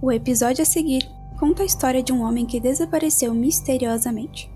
O 0.00 0.12
episódio 0.12 0.62
a 0.62 0.64
seguir 0.64 1.10
conta 1.38 1.64
a 1.64 1.66
história 1.66 2.00
de 2.00 2.12
um 2.12 2.22
homem 2.22 2.46
que 2.46 2.60
desapareceu 2.60 3.34
misteriosamente. 3.34 4.48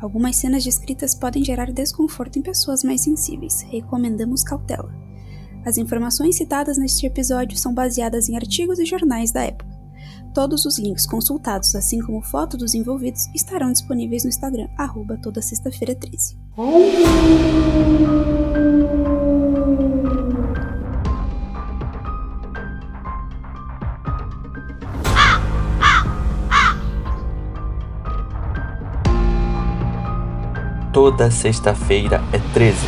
Algumas 0.00 0.36
cenas 0.36 0.64
descritas 0.64 1.14
podem 1.14 1.44
gerar 1.44 1.70
desconforto 1.70 2.38
em 2.38 2.42
pessoas 2.42 2.82
mais 2.82 3.02
sensíveis, 3.02 3.60
recomendamos 3.60 4.42
cautela. 4.42 4.94
As 5.66 5.76
informações 5.76 6.36
citadas 6.36 6.78
neste 6.78 7.06
episódio 7.06 7.58
são 7.58 7.74
baseadas 7.74 8.28
em 8.28 8.36
artigos 8.36 8.78
e 8.78 8.86
jornais 8.86 9.32
da 9.32 9.42
época. 9.42 9.76
Todos 10.32 10.64
os 10.64 10.78
links 10.78 11.06
consultados, 11.06 11.74
assim 11.74 12.00
como 12.00 12.22
fotos 12.22 12.58
dos 12.58 12.74
envolvidos, 12.74 13.26
estarão 13.34 13.72
disponíveis 13.72 14.24
no 14.24 14.30
Instagram, 14.30 14.68
toda 15.18 15.42
sexta-feira 15.42 15.94
13. 15.94 16.38
Toda 30.96 31.30
sexta-feira 31.30 32.22
é 32.32 32.38
13. 32.54 32.78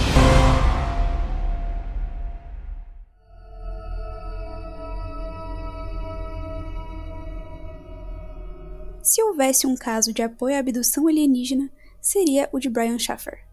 Se 9.03 9.23
houvesse 9.23 9.67
um 9.67 9.77
caso 9.77 10.15
de 10.15 10.23
apoio 10.23 10.57
à 10.57 10.59
abdução 10.59 11.07
alienígena, 11.07 11.71
seria 12.01 12.49
o 12.51 12.59
de 12.59 12.71
Brian 12.71 12.99
Schaffer. 12.99 13.45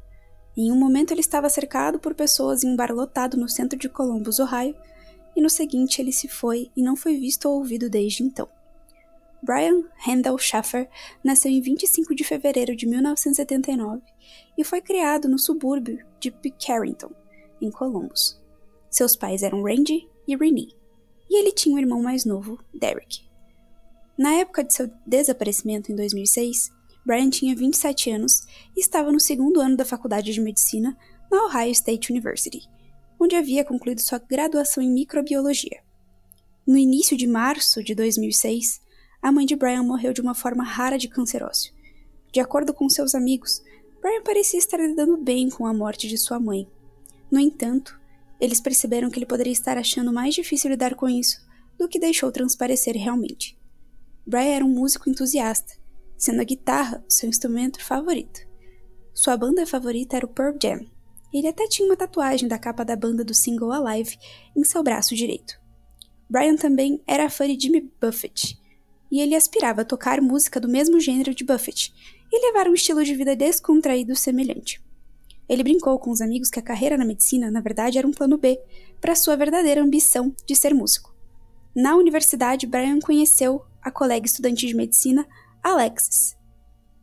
Em 0.55 0.71
um 0.71 0.79
momento 0.79 1.11
ele 1.11 1.19
estava 1.19 1.49
cercado 1.49 1.99
por 1.99 2.15
pessoas 2.15 2.63
em 2.63 2.69
um 2.69 2.77
bar 2.77 2.93
lotado 2.93 3.35
no 3.35 3.49
centro 3.49 3.77
de 3.77 3.89
Columbus, 3.89 4.39
Ohio, 4.39 4.73
e 5.35 5.41
no 5.41 5.49
seguinte 5.49 6.01
ele 6.01 6.13
se 6.13 6.29
foi 6.29 6.71
e 6.77 6.81
não 6.81 6.95
foi 6.95 7.17
visto 7.17 7.49
ou 7.49 7.57
ouvido 7.57 7.89
desde 7.89 8.23
então. 8.23 8.47
Brian 9.43 9.83
Randall 9.97 10.37
Schaffer 10.37 10.89
nasceu 11.21 11.51
em 11.51 11.59
25 11.59 12.15
de 12.15 12.23
fevereiro 12.23 12.73
de 12.73 12.87
1979 12.87 14.01
e 14.57 14.63
foi 14.63 14.81
criado 14.81 15.27
no 15.27 15.37
subúrbio 15.37 16.05
de 16.19 16.31
Pickerington, 16.31 17.11
em 17.61 17.69
Columbus. 17.69 18.41
Seus 18.89 19.15
pais 19.15 19.43
eram 19.43 19.63
Randy 19.63 20.07
e 20.27 20.35
Renee, 20.35 20.75
e 21.29 21.39
ele 21.39 21.51
tinha 21.51 21.75
um 21.75 21.79
irmão 21.79 22.01
mais 22.01 22.25
novo, 22.25 22.59
Derek. 22.73 23.25
Na 24.17 24.33
época 24.35 24.63
de 24.63 24.73
seu 24.73 24.89
desaparecimento 25.05 25.91
em 25.91 25.95
2006, 25.95 26.71
Brian 27.05 27.29
tinha 27.29 27.55
27 27.55 28.09
anos 28.11 28.41
e 28.75 28.79
estava 28.79 29.11
no 29.11 29.19
segundo 29.19 29.59
ano 29.59 29.75
da 29.75 29.85
faculdade 29.85 30.33
de 30.33 30.41
medicina 30.41 30.97
na 31.29 31.45
Ohio 31.45 31.71
State 31.71 32.11
University, 32.11 32.61
onde 33.19 33.35
havia 33.35 33.65
concluído 33.65 34.01
sua 34.01 34.17
graduação 34.19 34.81
em 34.81 34.91
microbiologia. 34.91 35.83
No 36.65 36.77
início 36.77 37.15
de 37.15 37.27
março 37.27 37.83
de 37.83 37.93
2006, 37.93 38.81
a 39.21 39.31
mãe 39.31 39.45
de 39.45 39.55
Brian 39.55 39.83
morreu 39.83 40.13
de 40.13 40.21
uma 40.21 40.33
forma 40.33 40.63
rara 40.63 40.97
de 40.97 41.07
câncer 41.07 41.43
ósseo. 41.43 41.73
De 42.31 42.39
acordo 42.39 42.73
com 42.73 42.89
seus 42.89 43.13
amigos, 43.13 43.61
Brian 44.05 44.21
parecia 44.21 44.59
estar 44.59 44.77
lidando 44.77 45.17
bem 45.17 45.49
com 45.49 45.65
a 45.65 45.73
morte 45.73 46.07
de 46.07 46.15
sua 46.15 46.39
mãe. 46.39 46.69
No 47.31 47.39
entanto, 47.39 47.99
eles 48.39 48.61
perceberam 48.61 49.09
que 49.09 49.17
ele 49.17 49.25
poderia 49.25 49.51
estar 49.51 49.79
achando 49.79 50.13
mais 50.13 50.35
difícil 50.35 50.69
lidar 50.69 50.93
com 50.93 51.09
isso 51.09 51.43
do 51.75 51.87
que 51.87 51.97
deixou 51.97 52.31
transparecer 52.31 52.95
realmente. 52.95 53.59
Brian 54.23 54.57
era 54.57 54.63
um 54.63 54.69
músico 54.69 55.09
entusiasta, 55.09 55.73
sendo 56.15 56.39
a 56.39 56.43
guitarra 56.43 57.03
seu 57.09 57.27
instrumento 57.27 57.83
favorito. 57.83 58.41
Sua 59.11 59.35
banda 59.35 59.65
favorita 59.65 60.17
era 60.17 60.25
o 60.27 60.29
Pearl 60.29 60.55
Jam. 60.61 60.85
Ele 61.33 61.47
até 61.47 61.67
tinha 61.67 61.87
uma 61.87 61.97
tatuagem 61.97 62.47
da 62.47 62.59
capa 62.59 62.85
da 62.85 62.95
banda 62.95 63.25
do 63.25 63.33
single 63.33 63.71
Alive 63.71 64.19
em 64.55 64.63
seu 64.63 64.83
braço 64.83 65.15
direito. 65.15 65.59
Brian 66.29 66.57
também 66.57 67.01
era 67.07 67.27
fã 67.27 67.47
de 67.47 67.59
Jimmy 67.59 67.91
Buffett, 67.99 68.55
e 69.15 69.21
ele 69.21 69.33
aspirava 69.33 69.83
a 69.83 69.85
tocar 69.85 70.19
música 70.19 70.59
do 70.59 70.67
mesmo 70.67 70.99
gênero 70.99 71.33
de 71.33 71.45
Buffett 71.45 71.93
e 72.29 72.47
levar 72.47 72.67
um 72.67 72.73
estilo 72.73 73.01
de 73.01 73.15
vida 73.15 73.33
descontraído 73.33 74.13
semelhante. 74.13 74.83
Ele 75.47 75.63
brincou 75.63 75.97
com 75.97 76.11
os 76.11 76.19
amigos 76.19 76.49
que 76.49 76.59
a 76.59 76.61
carreira 76.61 76.97
na 76.97 77.05
medicina, 77.05 77.49
na 77.49 77.61
verdade, 77.61 77.97
era 77.97 78.05
um 78.05 78.11
plano 78.11 78.37
B 78.37 78.59
para 78.99 79.15
sua 79.15 79.37
verdadeira 79.37 79.81
ambição 79.81 80.35
de 80.45 80.53
ser 80.53 80.73
músico. 80.73 81.15
Na 81.73 81.95
universidade, 81.95 82.67
Brian 82.67 82.99
conheceu 82.99 83.61
a 83.81 83.89
colega 83.89 84.25
estudante 84.25 84.67
de 84.67 84.75
medicina, 84.75 85.25
Alexis, 85.63 86.35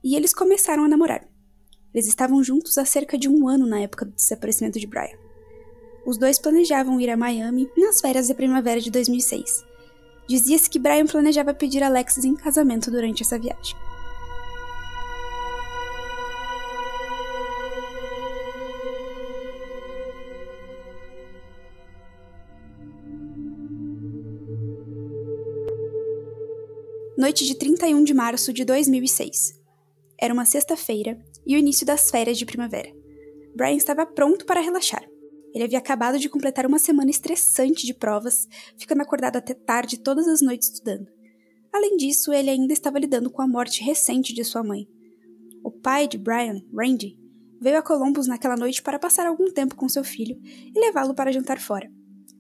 e 0.05 0.15
eles 0.15 0.35
começaram 0.35 0.85
a 0.85 0.89
namorar. 0.89 1.27
Eles 1.95 2.09
estavam 2.09 2.45
juntos 2.45 2.77
há 2.77 2.85
cerca 2.85 3.17
de 3.17 3.27
um 3.27 3.49
ano 3.49 3.67
na 3.67 3.81
época 3.81 4.05
do 4.05 4.13
desaparecimento 4.13 4.79
de 4.79 4.87
Brian. 4.87 5.17
Os 6.05 6.19
dois 6.19 6.39
planejavam 6.39 7.01
ir 7.01 7.09
a 7.09 7.17
Miami 7.17 7.71
nas 7.75 8.03
férias 8.03 8.27
de 8.27 8.35
primavera 8.35 8.83
de 8.83 8.91
2006, 8.91 9.65
Dizia-se 10.27 10.71
que 10.71 10.79
Brian 10.79 11.07
planejava 11.07 11.53
pedir 11.53 11.83
Alexis 11.83 12.25
em 12.25 12.35
casamento 12.35 12.91
durante 12.91 13.23
essa 13.23 13.39
viagem. 13.39 13.77
Noite 27.19 27.45
de 27.47 27.55
31 27.55 28.03
de 28.03 28.15
março 28.15 28.53
de 28.53 28.65
2006. 28.65 29.61
Era 30.19 30.35
uma 30.35 30.45
sexta-feira 30.45 31.21
e 31.47 31.55
o 31.55 31.59
início 31.59 31.87
das 31.87 32.11
férias 32.11 32.39
de 32.39 32.47
primavera. 32.47 32.91
Brian 33.55 33.77
estava 33.77 34.07
pronto 34.07 34.45
para 34.47 34.61
relaxar. 34.61 35.12
Ele 35.55 35.65
havia 35.65 35.79
acabado 35.79 36.19
de 36.19 36.29
completar 36.29 36.67
uma 36.67 36.79
semana 36.79 37.11
estressante 37.11 37.87
de 37.87 37.95
provas, 37.95 38.49
ficando 38.79 39.03
acordado 39.03 39.37
até 39.37 39.55
tarde 39.55 39.99
todas 39.99 40.27
as 40.27 40.41
noites 40.41 40.69
estudando. 40.69 41.07
Além 41.73 41.97
disso, 41.97 42.33
ele 42.33 42.51
ainda 42.51 42.73
estava 42.73 42.99
lidando 42.99 43.31
com 43.31 43.43
a 43.43 43.49
morte 43.49 43.83
recente 43.83 44.35
de 44.35 44.45
sua 44.45 44.63
mãe. 44.63 44.87
O 45.65 45.71
pai 45.71 46.07
de 46.07 46.19
Brian, 46.19 46.61
Randy, 46.75 47.19
veio 47.61 47.79
a 47.79 47.83
Columbus 47.83 48.27
naquela 48.27 48.57
noite 48.57 48.83
para 48.83 48.99
passar 48.99 49.27
algum 49.27 49.51
tempo 49.51 49.77
com 49.77 49.89
seu 49.89 50.03
filho 50.03 50.39
e 50.45 50.79
levá-lo 50.79 51.15
para 51.15 51.33
jantar 51.33 51.61
fora. 51.61 51.91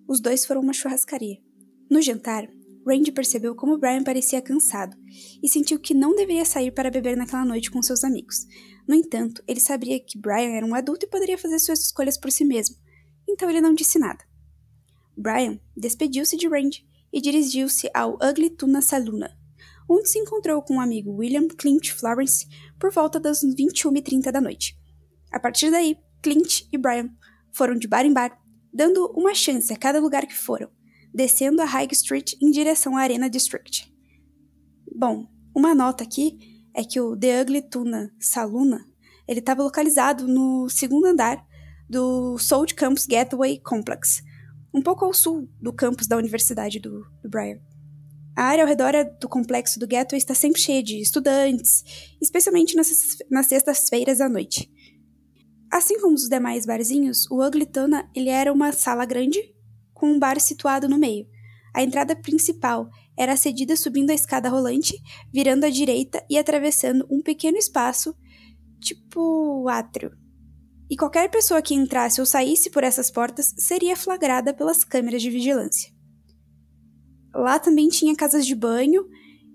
Os 0.06 0.20
dois 0.20 0.44
foram 0.44 0.60
a 0.60 0.64
uma 0.64 0.72
churrascaria. 0.72 1.38
No 1.90 2.02
jantar, 2.02 2.48
Randy 2.86 3.12
percebeu 3.12 3.54
como 3.54 3.78
Brian 3.78 4.02
parecia 4.02 4.42
cansado 4.42 4.96
e 5.42 5.48
sentiu 5.48 5.78
que 5.78 5.94
não 5.94 6.14
deveria 6.14 6.44
sair 6.44 6.72
para 6.72 6.90
beber 6.90 7.16
naquela 7.16 7.44
noite 7.44 7.70
com 7.70 7.82
seus 7.82 8.02
amigos. 8.02 8.44
No 8.86 8.94
entanto, 8.94 9.42
ele 9.46 9.60
sabia 9.60 10.00
que 10.00 10.18
Brian 10.18 10.50
era 10.50 10.66
um 10.66 10.74
adulto 10.74 11.06
e 11.06 11.08
poderia 11.08 11.38
fazer 11.38 11.58
suas 11.60 11.80
escolhas 11.80 12.18
por 12.18 12.32
si 12.32 12.44
mesmo, 12.44 12.76
então 13.32 13.48
ele 13.48 13.60
não 13.60 13.74
disse 13.74 13.98
nada. 13.98 14.24
Brian 15.16 15.58
despediu-se 15.76 16.36
de 16.36 16.48
Randy 16.48 16.86
e 17.12 17.20
dirigiu-se 17.20 17.90
ao 17.94 18.14
Ugly 18.14 18.50
Tuna 18.50 18.80
Saloon, 18.80 19.20
onde 19.88 20.08
se 20.08 20.18
encontrou 20.18 20.62
com 20.62 20.76
o 20.76 20.80
amigo 20.80 21.12
William 21.12 21.48
Clint 21.48 21.90
Florence 21.90 22.46
por 22.78 22.92
volta 22.92 23.18
das 23.18 23.40
21h30 23.42 24.30
da 24.30 24.40
noite. 24.40 24.78
A 25.30 25.40
partir 25.40 25.70
daí, 25.70 25.96
Clint 26.22 26.62
e 26.72 26.78
Brian 26.78 27.10
foram 27.52 27.74
de 27.74 27.88
bar 27.88 28.04
em 28.04 28.12
bar, 28.12 28.38
dando 28.72 29.06
uma 29.14 29.34
chance 29.34 29.72
a 29.72 29.76
cada 29.76 30.00
lugar 30.00 30.26
que 30.26 30.36
foram, 30.36 30.70
descendo 31.12 31.60
a 31.60 31.64
High 31.66 31.88
Street 31.92 32.34
em 32.40 32.50
direção 32.50 32.96
à 32.96 33.02
Arena 33.02 33.28
District. 33.28 33.92
Bom, 34.94 35.26
uma 35.54 35.74
nota 35.74 36.04
aqui 36.04 36.38
é 36.74 36.84
que 36.84 37.00
o 37.00 37.16
The 37.16 37.42
Ugly 37.42 37.62
Tuna 37.68 38.14
Saloon 38.18 38.78
ele 39.28 39.40
estava 39.40 39.62
localizado 39.62 40.26
no 40.26 40.68
segundo 40.68 41.06
andar 41.06 41.46
do 41.88 42.38
South 42.38 42.74
Campus 42.76 43.06
Gateway 43.06 43.58
Complex, 43.58 44.22
um 44.72 44.80
pouco 44.80 45.04
ao 45.04 45.12
sul 45.12 45.48
do 45.60 45.72
campus 45.72 46.06
da 46.06 46.16
Universidade 46.16 46.78
do, 46.80 47.04
do 47.22 47.28
Briar. 47.28 47.60
A 48.34 48.44
área 48.44 48.64
ao 48.64 48.68
redor 48.68 48.92
do 49.20 49.28
complexo 49.28 49.78
do 49.78 49.86
Gateway 49.86 50.18
está 50.18 50.34
sempre 50.34 50.60
cheia 50.60 50.82
de 50.82 51.00
estudantes, 51.00 51.84
especialmente 52.20 52.74
nas, 52.74 52.88
nas 53.30 53.46
sextas-feiras 53.46 54.20
à 54.20 54.28
noite. 54.28 54.70
Assim 55.70 56.00
como 56.00 56.14
os 56.14 56.28
demais 56.28 56.64
barzinhos, 56.64 57.30
o 57.30 57.44
Uglitana 57.44 58.08
ele 58.14 58.30
era 58.30 58.52
uma 58.52 58.72
sala 58.72 59.04
grande 59.04 59.38
com 59.92 60.06
um 60.06 60.18
bar 60.18 60.40
situado 60.40 60.88
no 60.88 60.98
meio. 60.98 61.26
A 61.74 61.82
entrada 61.82 62.16
principal 62.16 62.88
era 63.16 63.36
cedida 63.36 63.76
subindo 63.76 64.10
a 64.10 64.14
escada 64.14 64.48
rolante, 64.48 64.98
virando 65.32 65.64
à 65.64 65.70
direita 65.70 66.24
e 66.28 66.38
atravessando 66.38 67.06
um 67.10 67.22
pequeno 67.22 67.56
espaço, 67.56 68.14
tipo 68.80 69.68
átrio, 69.68 70.10
e 70.92 70.94
qualquer 70.94 71.30
pessoa 71.30 71.62
que 71.62 71.72
entrasse 71.72 72.20
ou 72.20 72.26
saísse 72.26 72.68
por 72.68 72.84
essas 72.84 73.10
portas 73.10 73.54
seria 73.56 73.96
flagrada 73.96 74.52
pelas 74.52 74.84
câmeras 74.84 75.22
de 75.22 75.30
vigilância. 75.30 75.90
Lá 77.34 77.58
também 77.58 77.88
tinha 77.88 78.14
casas 78.14 78.46
de 78.46 78.54
banho 78.54 79.06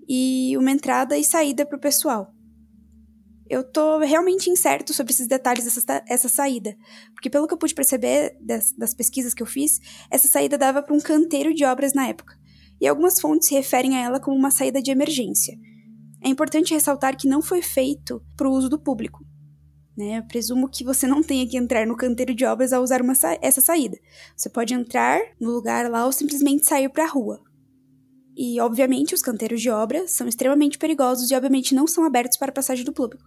e 0.08 0.56
uma 0.56 0.72
entrada 0.72 1.16
e 1.16 1.22
saída 1.22 1.64
para 1.64 1.76
o 1.76 1.80
pessoal. 1.80 2.34
Eu 3.48 3.62
tô 3.62 4.00
realmente 4.00 4.50
incerto 4.50 4.92
sobre 4.92 5.12
esses 5.12 5.28
detalhes 5.28 5.64
dessa 5.64 6.02
essa 6.08 6.28
saída, 6.28 6.76
porque 7.14 7.30
pelo 7.30 7.46
que 7.46 7.54
eu 7.54 7.58
pude 7.58 7.72
perceber 7.72 8.36
das, 8.40 8.72
das 8.72 8.92
pesquisas 8.92 9.32
que 9.32 9.42
eu 9.42 9.46
fiz, 9.46 9.78
essa 10.10 10.26
saída 10.26 10.58
dava 10.58 10.82
para 10.82 10.92
um 10.92 11.00
canteiro 11.00 11.54
de 11.54 11.64
obras 11.64 11.92
na 11.94 12.08
época, 12.08 12.34
e 12.80 12.88
algumas 12.88 13.20
fontes 13.20 13.46
se 13.46 13.54
referem 13.54 13.96
a 13.96 14.00
ela 14.00 14.18
como 14.18 14.36
uma 14.36 14.50
saída 14.50 14.82
de 14.82 14.90
emergência. 14.90 15.56
É 16.20 16.28
importante 16.28 16.74
ressaltar 16.74 17.16
que 17.16 17.28
não 17.28 17.40
foi 17.40 17.62
feito 17.62 18.20
para 18.36 18.48
o 18.48 18.52
uso 18.52 18.68
do 18.68 18.76
público, 18.76 19.24
né? 19.98 20.18
Eu 20.18 20.22
presumo 20.22 20.68
que 20.68 20.84
você 20.84 21.08
não 21.08 21.24
tenha 21.24 21.44
que 21.44 21.56
entrar 21.56 21.84
no 21.84 21.96
canteiro 21.96 22.32
de 22.32 22.44
obras 22.44 22.72
ao 22.72 22.84
usar 22.84 23.02
sa 23.16 23.36
essa 23.42 23.60
saída. 23.60 23.98
Você 24.36 24.48
pode 24.48 24.72
entrar 24.72 25.20
no 25.40 25.50
lugar 25.50 25.90
lá 25.90 26.06
ou 26.06 26.12
simplesmente 26.12 26.68
sair 26.68 26.88
para 26.88 27.02
a 27.02 27.08
rua. 27.08 27.42
E, 28.36 28.60
obviamente, 28.60 29.12
os 29.12 29.22
canteiros 29.22 29.60
de 29.60 29.68
obra 29.68 30.06
são 30.06 30.28
extremamente 30.28 30.78
perigosos 30.78 31.28
e, 31.28 31.34
obviamente, 31.34 31.74
não 31.74 31.88
são 31.88 32.04
abertos 32.04 32.38
para 32.38 32.52
passagem 32.52 32.84
do 32.84 32.92
público. 32.92 33.24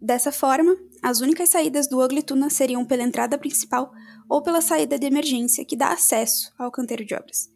Dessa 0.00 0.32
forma, 0.32 0.76
as 1.00 1.20
únicas 1.20 1.50
saídas 1.50 1.86
do 1.86 2.04
Ugly 2.04 2.24
Tuna 2.24 2.50
seriam 2.50 2.84
pela 2.84 3.04
entrada 3.04 3.38
principal 3.38 3.92
ou 4.28 4.42
pela 4.42 4.60
saída 4.60 4.98
de 4.98 5.06
emergência, 5.06 5.64
que 5.64 5.76
dá 5.76 5.92
acesso 5.92 6.52
ao 6.58 6.72
canteiro 6.72 7.04
de 7.04 7.14
obras. 7.14 7.48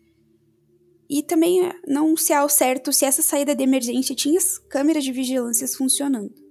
E 1.11 1.25
também 1.25 1.73
não 1.89 2.17
se 2.17 2.33
há 2.33 2.39
ao 2.39 2.49
certo 2.49 2.93
se 2.93 3.05
essa 3.05 3.23
saída 3.23 3.53
de 3.53 3.65
emergência 3.65 4.15
tinha 4.15 4.39
as 4.39 4.59
câmeras 4.59 5.03
de 5.03 5.11
vigilância 5.11 5.67
funcionando. 5.67 6.46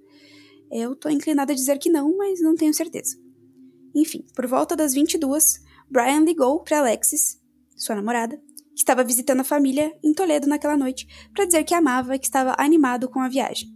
Eu 0.70 0.96
tô 0.96 1.08
inclinada 1.08 1.52
a 1.52 1.56
dizer 1.56 1.78
que 1.78 1.90
não, 1.90 2.16
mas 2.16 2.40
não 2.40 2.54
tenho 2.54 2.74
certeza. 2.74 3.16
Enfim, 3.94 4.24
por 4.34 4.46
volta 4.46 4.76
das 4.76 4.92
22, 4.92 5.60
Brian 5.90 6.20
ligou 6.20 6.62
para 6.62 6.80
Alexis, 6.80 7.40
sua 7.76 7.94
namorada, 7.94 8.36
que 8.74 8.80
estava 8.80 9.04
visitando 9.04 9.40
a 9.40 9.44
família 9.44 9.96
em 10.02 10.12
Toledo 10.12 10.46
naquela 10.46 10.76
noite, 10.76 11.06
para 11.32 11.46
dizer 11.46 11.64
que 11.64 11.74
amava 11.74 12.16
e 12.16 12.18
que 12.18 12.26
estava 12.26 12.54
animado 12.58 13.08
com 13.08 13.20
a 13.20 13.28
viagem. 13.28 13.68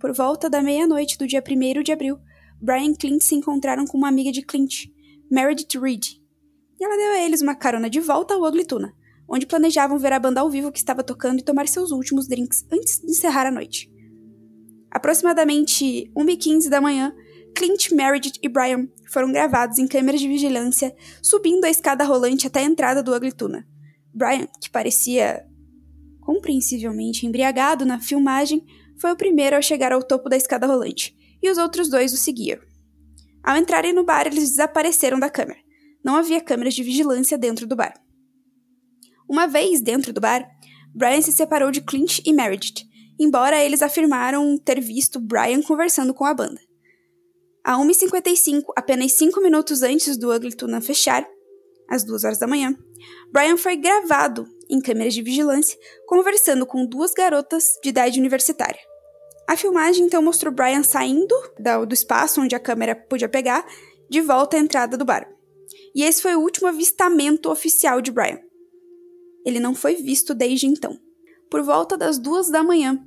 Por 0.00 0.12
volta 0.12 0.50
da 0.50 0.60
meia-noite 0.60 1.16
do 1.16 1.26
dia 1.26 1.42
1 1.46 1.82
de 1.82 1.92
abril, 1.92 2.18
Brian 2.60 2.90
e 2.90 2.96
Clint 2.96 3.22
se 3.22 3.34
encontraram 3.34 3.86
com 3.86 3.96
uma 3.96 4.08
amiga 4.08 4.32
de 4.32 4.42
Clint, 4.42 4.86
Meredith 5.30 5.78
Reed, 5.78 6.22
e 6.80 6.84
ela 6.84 6.96
deu 6.96 7.12
a 7.12 7.24
eles 7.24 7.42
uma 7.42 7.54
carona 7.54 7.88
de 7.88 8.00
volta 8.00 8.34
ao 8.34 8.42
Ugly 8.42 8.64
Tuna, 8.64 8.92
onde 9.28 9.46
planejavam 9.46 9.98
ver 9.98 10.12
a 10.12 10.18
banda 10.18 10.40
ao 10.40 10.50
vivo 10.50 10.72
que 10.72 10.78
estava 10.78 11.04
tocando 11.04 11.38
e 11.38 11.44
tomar 11.44 11.68
seus 11.68 11.92
últimos 11.92 12.26
drinks 12.26 12.66
antes 12.72 12.98
de 12.98 13.06
encerrar 13.06 13.46
a 13.46 13.50
noite. 13.52 13.91
Aproximadamente 14.92 16.12
1h15 16.14 16.68
da 16.68 16.80
manhã, 16.80 17.14
Clint, 17.56 17.90
Meredith 17.90 18.38
e 18.42 18.48
Brian 18.48 18.88
foram 19.10 19.32
gravados 19.32 19.78
em 19.78 19.86
câmeras 19.86 20.20
de 20.20 20.28
vigilância 20.28 20.94
subindo 21.22 21.64
a 21.64 21.70
escada 21.70 22.04
rolante 22.04 22.46
até 22.46 22.60
a 22.60 22.64
entrada 22.64 23.02
do 23.02 23.14
Ugly 23.14 23.32
Tuna, 23.32 23.66
Brian, 24.14 24.46
que 24.60 24.70
parecia 24.70 25.46
compreensivelmente 26.20 27.26
embriagado 27.26 27.86
na 27.86 27.98
filmagem, 27.98 28.64
foi 28.98 29.10
o 29.10 29.16
primeiro 29.16 29.56
a 29.56 29.62
chegar 29.62 29.92
ao 29.92 30.02
topo 30.02 30.28
da 30.28 30.36
escada 30.36 30.66
rolante, 30.66 31.16
e 31.42 31.50
os 31.50 31.58
outros 31.58 31.88
dois 31.88 32.12
o 32.12 32.16
seguiam. 32.16 32.60
Ao 33.42 33.56
entrarem 33.56 33.92
no 33.92 34.04
bar, 34.04 34.26
eles 34.26 34.50
desapareceram 34.50 35.18
da 35.18 35.30
câmera. 35.30 35.58
Não 36.04 36.14
havia 36.14 36.40
câmeras 36.40 36.74
de 36.74 36.82
vigilância 36.82 37.36
dentro 37.36 37.66
do 37.66 37.74
bar. 37.74 37.94
Uma 39.28 39.46
vez 39.46 39.80
dentro 39.80 40.12
do 40.12 40.20
bar, 40.20 40.46
Brian 40.94 41.22
se 41.22 41.32
separou 41.32 41.70
de 41.70 41.80
Clint 41.80 42.20
e 42.24 42.32
Meredith, 42.32 42.86
embora 43.22 43.62
eles 43.62 43.82
afirmaram 43.82 44.56
ter 44.58 44.80
visto 44.80 45.20
Brian 45.20 45.62
conversando 45.62 46.12
com 46.12 46.24
a 46.24 46.34
banda. 46.34 46.60
A 47.64 47.76
1h55, 47.76 48.64
apenas 48.76 49.12
5 49.12 49.40
minutos 49.40 49.82
antes 49.82 50.16
do 50.16 50.34
Ugly 50.34 50.56
Tuna 50.56 50.80
fechar, 50.80 51.24
às 51.88 52.02
2 52.04 52.24
horas 52.24 52.38
da 52.38 52.46
manhã, 52.46 52.76
Brian 53.30 53.56
foi 53.56 53.76
gravado 53.76 54.46
em 54.68 54.80
câmeras 54.80 55.14
de 55.14 55.22
vigilância 55.22 55.78
conversando 56.06 56.66
com 56.66 56.86
duas 56.86 57.12
garotas 57.12 57.78
de 57.82 57.90
idade 57.90 58.18
universitária. 58.18 58.80
A 59.48 59.56
filmagem 59.56 60.06
então 60.06 60.22
mostrou 60.22 60.52
Brian 60.52 60.82
saindo 60.82 61.34
do 61.86 61.94
espaço 61.94 62.40
onde 62.40 62.54
a 62.54 62.60
câmera 62.60 62.96
podia 62.96 63.28
pegar 63.28 63.66
de 64.08 64.20
volta 64.20 64.56
à 64.56 64.60
entrada 64.60 64.96
do 64.96 65.04
bar. 65.04 65.28
E 65.94 66.02
esse 66.02 66.22
foi 66.22 66.34
o 66.34 66.40
último 66.40 66.68
avistamento 66.68 67.50
oficial 67.50 68.00
de 68.00 68.10
Brian. 68.10 68.40
Ele 69.44 69.60
não 69.60 69.74
foi 69.74 69.96
visto 69.96 70.34
desde 70.34 70.66
então. 70.66 70.98
Por 71.50 71.62
volta 71.62 71.98
das 71.98 72.18
duas 72.18 72.48
da 72.48 72.62
manhã, 72.62 72.98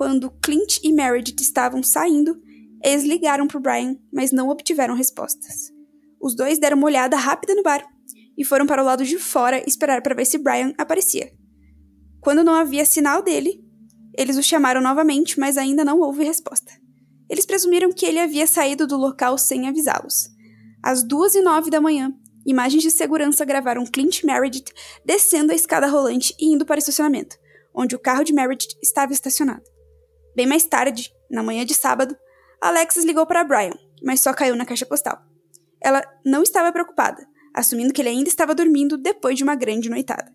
quando 0.00 0.30
Clint 0.42 0.78
e 0.82 0.94
Meredith 0.94 1.42
estavam 1.42 1.82
saindo, 1.82 2.40
eles 2.82 3.04
ligaram 3.04 3.46
para 3.46 3.60
Brian, 3.60 3.98
mas 4.10 4.32
não 4.32 4.48
obtiveram 4.48 4.94
respostas. 4.94 5.70
Os 6.18 6.34
dois 6.34 6.58
deram 6.58 6.78
uma 6.78 6.86
olhada 6.86 7.18
rápida 7.18 7.54
no 7.54 7.62
bar 7.62 7.86
e 8.34 8.42
foram 8.42 8.66
para 8.66 8.82
o 8.82 8.86
lado 8.86 9.04
de 9.04 9.18
fora 9.18 9.62
esperar 9.68 10.00
para 10.00 10.14
ver 10.14 10.24
se 10.24 10.38
Brian 10.38 10.72
aparecia. 10.78 11.30
Quando 12.18 12.42
não 12.42 12.54
havia 12.54 12.86
sinal 12.86 13.22
dele, 13.22 13.62
eles 14.16 14.38
o 14.38 14.42
chamaram 14.42 14.80
novamente, 14.80 15.38
mas 15.38 15.58
ainda 15.58 15.84
não 15.84 16.00
houve 16.00 16.24
resposta. 16.24 16.72
Eles 17.28 17.44
presumiram 17.44 17.92
que 17.92 18.06
ele 18.06 18.20
havia 18.20 18.46
saído 18.46 18.86
do 18.86 18.96
local 18.96 19.36
sem 19.36 19.68
avisá-los. 19.68 20.30
Às 20.82 21.02
duas 21.02 21.34
e 21.34 21.42
nove 21.42 21.68
da 21.68 21.78
manhã, 21.78 22.10
imagens 22.46 22.82
de 22.82 22.90
segurança 22.90 23.44
gravaram 23.44 23.84
Clint 23.84 24.24
Meredith 24.24 24.72
descendo 25.04 25.52
a 25.52 25.54
escada 25.54 25.86
rolante 25.86 26.34
e 26.40 26.46
indo 26.54 26.64
para 26.64 26.76
o 26.76 26.78
estacionamento, 26.78 27.36
onde 27.74 27.94
o 27.94 27.98
carro 27.98 28.24
de 28.24 28.32
Meredith 28.32 28.78
estava 28.82 29.12
estacionado. 29.12 29.69
Bem 30.34 30.46
mais 30.46 30.64
tarde, 30.64 31.12
na 31.30 31.42
manhã 31.42 31.64
de 31.64 31.74
sábado, 31.74 32.16
Alexis 32.60 33.04
ligou 33.04 33.26
para 33.26 33.44
Brian, 33.44 33.72
mas 34.02 34.20
só 34.20 34.32
caiu 34.32 34.54
na 34.54 34.66
caixa 34.66 34.86
postal. 34.86 35.20
Ela 35.82 36.02
não 36.24 36.42
estava 36.42 36.72
preocupada, 36.72 37.26
assumindo 37.54 37.92
que 37.92 38.00
ele 38.02 38.10
ainda 38.10 38.28
estava 38.28 38.54
dormindo 38.54 38.96
depois 38.96 39.36
de 39.36 39.42
uma 39.42 39.54
grande 39.54 39.88
noitada. 39.88 40.30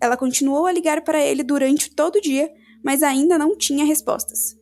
Ela 0.00 0.16
continuou 0.16 0.66
a 0.66 0.72
ligar 0.72 1.02
para 1.02 1.20
ele 1.20 1.42
durante 1.42 1.94
todo 1.94 2.16
o 2.16 2.20
dia, 2.20 2.50
mas 2.84 3.02
ainda 3.02 3.38
não 3.38 3.56
tinha 3.56 3.84
respostas. 3.84 4.56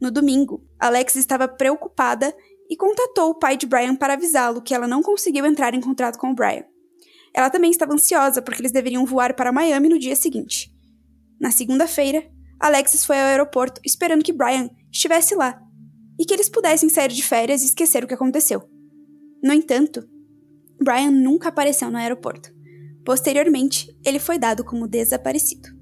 No 0.00 0.10
domingo, 0.10 0.64
Alex 0.78 1.16
estava 1.16 1.48
preocupada 1.48 2.34
e 2.70 2.76
contatou 2.76 3.30
o 3.30 3.38
pai 3.38 3.56
de 3.56 3.66
Brian 3.66 3.96
para 3.96 4.14
avisá-lo 4.14 4.62
que 4.62 4.74
ela 4.74 4.86
não 4.86 5.02
conseguiu 5.02 5.44
entrar 5.44 5.74
em 5.74 5.80
contato 5.80 6.18
com 6.18 6.30
o 6.30 6.34
Brian. 6.34 6.64
Ela 7.34 7.50
também 7.50 7.70
estava 7.70 7.92
ansiosa 7.92 8.40
porque 8.40 8.60
eles 8.60 8.72
deveriam 8.72 9.04
voar 9.04 9.34
para 9.34 9.52
Miami 9.52 9.88
no 9.88 9.98
dia 9.98 10.16
seguinte. 10.16 10.72
Na 11.40 11.50
segunda-feira, 11.50 12.24
Alexis 12.60 13.04
foi 13.04 13.18
ao 13.18 13.26
aeroporto 13.26 13.80
esperando 13.84 14.24
que 14.24 14.32
Brian 14.32 14.68
estivesse 14.90 15.34
lá 15.34 15.60
e 16.18 16.24
que 16.24 16.34
eles 16.34 16.48
pudessem 16.48 16.88
sair 16.88 17.08
de 17.08 17.22
férias 17.22 17.62
e 17.62 17.66
esquecer 17.66 18.02
o 18.02 18.06
que 18.06 18.14
aconteceu. 18.14 18.68
No 19.42 19.52
entanto, 19.52 20.08
Brian 20.82 21.10
nunca 21.10 21.48
apareceu 21.48 21.90
no 21.90 21.98
aeroporto. 21.98 22.52
Posteriormente, 23.04 23.96
ele 24.04 24.18
foi 24.18 24.38
dado 24.38 24.64
como 24.64 24.88
desaparecido. 24.88 25.78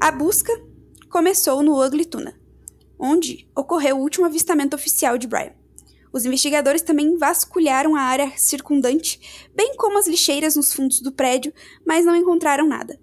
A 0.00 0.10
busca 0.10 0.52
começou 1.08 1.62
no 1.62 1.82
Ugly 1.82 2.04
Tuna, 2.04 2.34
onde 3.04 3.46
ocorreu 3.54 3.98
o 3.98 4.00
último 4.00 4.24
avistamento 4.24 4.74
oficial 4.74 5.18
de 5.18 5.26
Brian. 5.26 5.52
Os 6.10 6.24
investigadores 6.24 6.80
também 6.80 7.18
vasculharam 7.18 7.94
a 7.94 8.00
área 8.00 8.32
circundante, 8.36 9.48
bem 9.54 9.76
como 9.76 9.98
as 9.98 10.06
lixeiras 10.06 10.56
nos 10.56 10.72
fundos 10.72 11.00
do 11.00 11.12
prédio, 11.12 11.52
mas 11.86 12.06
não 12.06 12.16
encontraram 12.16 12.66
nada. 12.66 12.98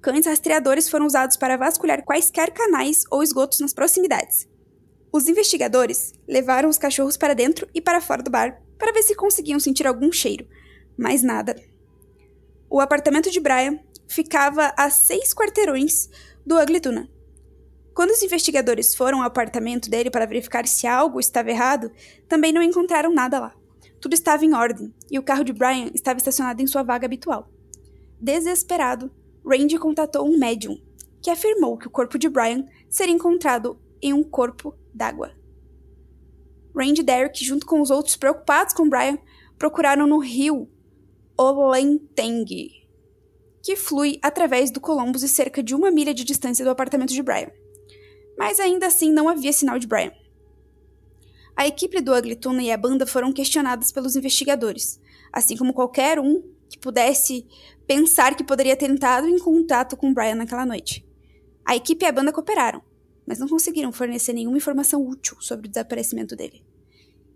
Cães 0.00 0.24
rastreadores 0.24 0.88
foram 0.88 1.04
usados 1.04 1.36
para 1.36 1.56
vasculhar 1.56 2.02
quaisquer 2.02 2.50
canais 2.50 3.04
ou 3.10 3.22
esgotos 3.22 3.60
nas 3.60 3.74
proximidades. 3.74 4.48
Os 5.12 5.28
investigadores 5.28 6.14
levaram 6.26 6.68
os 6.68 6.78
cachorros 6.78 7.16
para 7.16 7.34
dentro 7.34 7.68
e 7.74 7.80
para 7.80 8.00
fora 8.00 8.22
do 8.22 8.30
bar 8.30 8.62
para 8.78 8.92
ver 8.92 9.02
se 9.02 9.14
conseguiam 9.14 9.60
sentir 9.60 9.86
algum 9.86 10.10
cheiro, 10.10 10.46
mas 10.96 11.22
nada. 11.22 11.56
O 12.70 12.80
apartamento 12.80 13.30
de 13.30 13.40
Brian 13.40 13.78
ficava 14.08 14.72
a 14.78 14.88
seis 14.88 15.34
quarteirões 15.34 16.08
do 16.46 16.58
Ugly 16.58 16.80
Tuna, 16.80 17.15
quando 17.96 18.10
os 18.10 18.22
investigadores 18.22 18.94
foram 18.94 19.22
ao 19.22 19.26
apartamento 19.26 19.88
dele 19.88 20.10
para 20.10 20.26
verificar 20.26 20.66
se 20.66 20.86
algo 20.86 21.18
estava 21.18 21.50
errado, 21.50 21.90
também 22.28 22.52
não 22.52 22.62
encontraram 22.62 23.10
nada 23.10 23.40
lá. 23.40 23.54
Tudo 23.98 24.12
estava 24.12 24.44
em 24.44 24.52
ordem 24.52 24.92
e 25.10 25.18
o 25.18 25.22
carro 25.22 25.42
de 25.42 25.54
Brian 25.54 25.90
estava 25.94 26.18
estacionado 26.18 26.60
em 26.60 26.66
sua 26.66 26.82
vaga 26.82 27.06
habitual. 27.06 27.50
Desesperado, 28.20 29.10
Randy 29.42 29.78
contatou 29.78 30.28
um 30.28 30.36
médium, 30.36 30.78
que 31.22 31.30
afirmou 31.30 31.78
que 31.78 31.86
o 31.86 31.90
corpo 31.90 32.18
de 32.18 32.28
Brian 32.28 32.66
seria 32.90 33.14
encontrado 33.14 33.80
em 34.02 34.12
um 34.12 34.22
corpo 34.22 34.74
d'água. 34.92 35.32
Randy 36.76 37.00
e 37.00 37.04
Derek, 37.04 37.42
junto 37.42 37.64
com 37.64 37.80
os 37.80 37.90
outros 37.90 38.14
preocupados 38.14 38.74
com 38.74 38.90
Brian, 38.90 39.18
procuraram 39.56 40.06
no 40.06 40.18
rio 40.18 40.68
Olenteng, 41.34 42.44
que 43.62 43.74
flui 43.74 44.18
através 44.20 44.70
do 44.70 44.82
Columbus 44.82 45.22
e 45.22 45.28
cerca 45.28 45.62
de 45.62 45.74
uma 45.74 45.90
milha 45.90 46.12
de 46.12 46.24
distância 46.24 46.62
do 46.62 46.70
apartamento 46.70 47.14
de 47.14 47.22
Brian 47.22 47.50
mas 48.36 48.60
ainda 48.60 48.86
assim 48.86 49.12
não 49.12 49.28
havia 49.28 49.52
sinal 49.52 49.78
de 49.78 49.86
Brian. 49.86 50.12
A 51.56 51.66
equipe 51.66 52.00
do 52.00 52.14
Ugly 52.14 52.36
Tuna 52.36 52.62
e 52.62 52.70
a 52.70 52.76
banda 52.76 53.06
foram 53.06 53.32
questionadas 53.32 53.90
pelos 53.90 54.14
investigadores, 54.14 55.00
assim 55.32 55.56
como 55.56 55.72
qualquer 55.72 56.20
um 56.20 56.42
que 56.68 56.78
pudesse 56.78 57.46
pensar 57.86 58.36
que 58.36 58.44
poderia 58.44 58.76
ter 58.76 58.90
entrado 58.90 59.26
em 59.28 59.38
contato 59.38 59.96
com 59.96 60.12
Brian 60.12 60.34
naquela 60.34 60.66
noite. 60.66 61.06
A 61.64 61.74
equipe 61.74 62.04
e 62.04 62.08
a 62.08 62.12
banda 62.12 62.32
cooperaram, 62.32 62.82
mas 63.26 63.38
não 63.38 63.48
conseguiram 63.48 63.90
fornecer 63.90 64.32
nenhuma 64.32 64.56
informação 64.56 65.06
útil 65.06 65.36
sobre 65.40 65.66
o 65.66 65.70
desaparecimento 65.70 66.36
dele. 66.36 66.62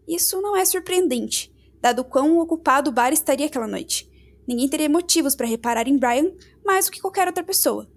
Isso 0.07 0.40
não 0.40 0.57
é 0.57 0.64
surpreendente, 0.64 1.52
dado 1.80 2.04
quão 2.04 2.38
ocupado 2.38 2.90
o 2.90 2.92
bar 2.92 3.12
estaria 3.12 3.47
aquela 3.47 3.66
noite. 3.66 4.11
Ninguém 4.47 4.69
teria 4.69 4.88
motivos 4.88 5.35
para 5.35 5.47
reparar 5.47 5.88
em 5.88 5.97
Brian 5.97 6.33
mais 6.64 6.87
do 6.87 6.92
que 6.92 7.00
qualquer 7.00 7.26
outra 7.26 7.42
pessoa. 7.42 7.88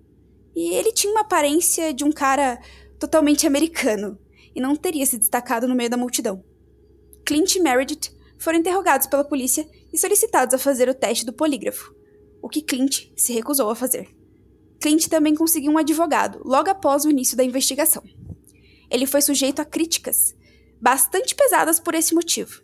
E 0.56 0.74
ele 0.76 0.92
tinha 0.92 1.12
uma 1.12 1.22
aparência 1.22 1.94
de 1.94 2.04
um 2.04 2.12
cara 2.12 2.60
totalmente 3.04 3.46
americano, 3.46 4.18
e 4.56 4.62
não 4.62 4.78
teria 4.78 5.06
se 5.06 5.18
destacado 5.18 5.68
no 5.68 5.76
meio 5.76 5.90
da 5.90 5.98
multidão. 5.98 6.42
Clint 7.26 7.56
e 7.56 7.60
Meredith 7.60 8.16
foram 8.38 8.60
interrogados 8.60 9.08
pela 9.08 9.26
polícia 9.26 9.68
e 9.92 9.98
solicitados 9.98 10.56
a 10.56 10.58
fazer 10.58 10.88
o 10.88 10.94
teste 10.94 11.26
do 11.26 11.34
polígrafo, 11.34 11.94
o 12.42 12.48
que 12.48 12.62
Clint 12.62 13.10
se 13.14 13.34
recusou 13.34 13.70
a 13.70 13.76
fazer. 13.76 14.08
Clint 14.80 15.08
também 15.08 15.36
conseguiu 15.36 15.74
um 15.74 15.78
advogado 15.78 16.42
logo 16.46 16.70
após 16.70 17.04
o 17.04 17.10
início 17.10 17.36
da 17.36 17.44
investigação. 17.44 18.02
Ele 18.90 19.06
foi 19.06 19.22
sujeito 19.22 19.62
a 19.62 19.66
críticas 19.66 20.34
bastante 20.80 21.36
pesadas 21.36 21.82
por 21.82 21.96
esse 21.96 22.16
motivo. 22.16 22.62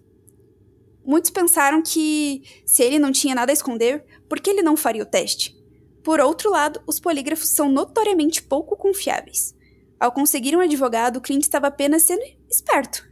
Muitos 1.06 1.32
pensaram 1.32 1.82
que, 1.82 2.44
se 2.66 2.82
ele 2.82 2.98
não 2.98 3.12
tinha 3.12 3.36
nada 3.36 3.52
a 3.52 3.54
esconder, 3.54 4.06
por 4.30 4.40
que 4.40 4.52
ele 4.52 4.62
não 4.62 4.78
faria 4.78 5.04
o 5.04 5.06
teste? 5.06 5.58
Por 6.02 6.22
outro 6.22 6.50
lado, 6.50 6.82
os 6.88 6.98
polígrafos 6.98 7.50
são 7.50 7.70
notoriamente 7.70 8.42
pouco 8.42 8.78
confiáveis. 8.78 9.59
Ao 10.00 10.12
conseguir 10.12 10.56
um 10.56 10.62
advogado, 10.62 11.20
Clint 11.20 11.42
estava 11.42 11.68
apenas 11.68 12.04
sendo 12.04 12.24
esperto. 12.50 13.06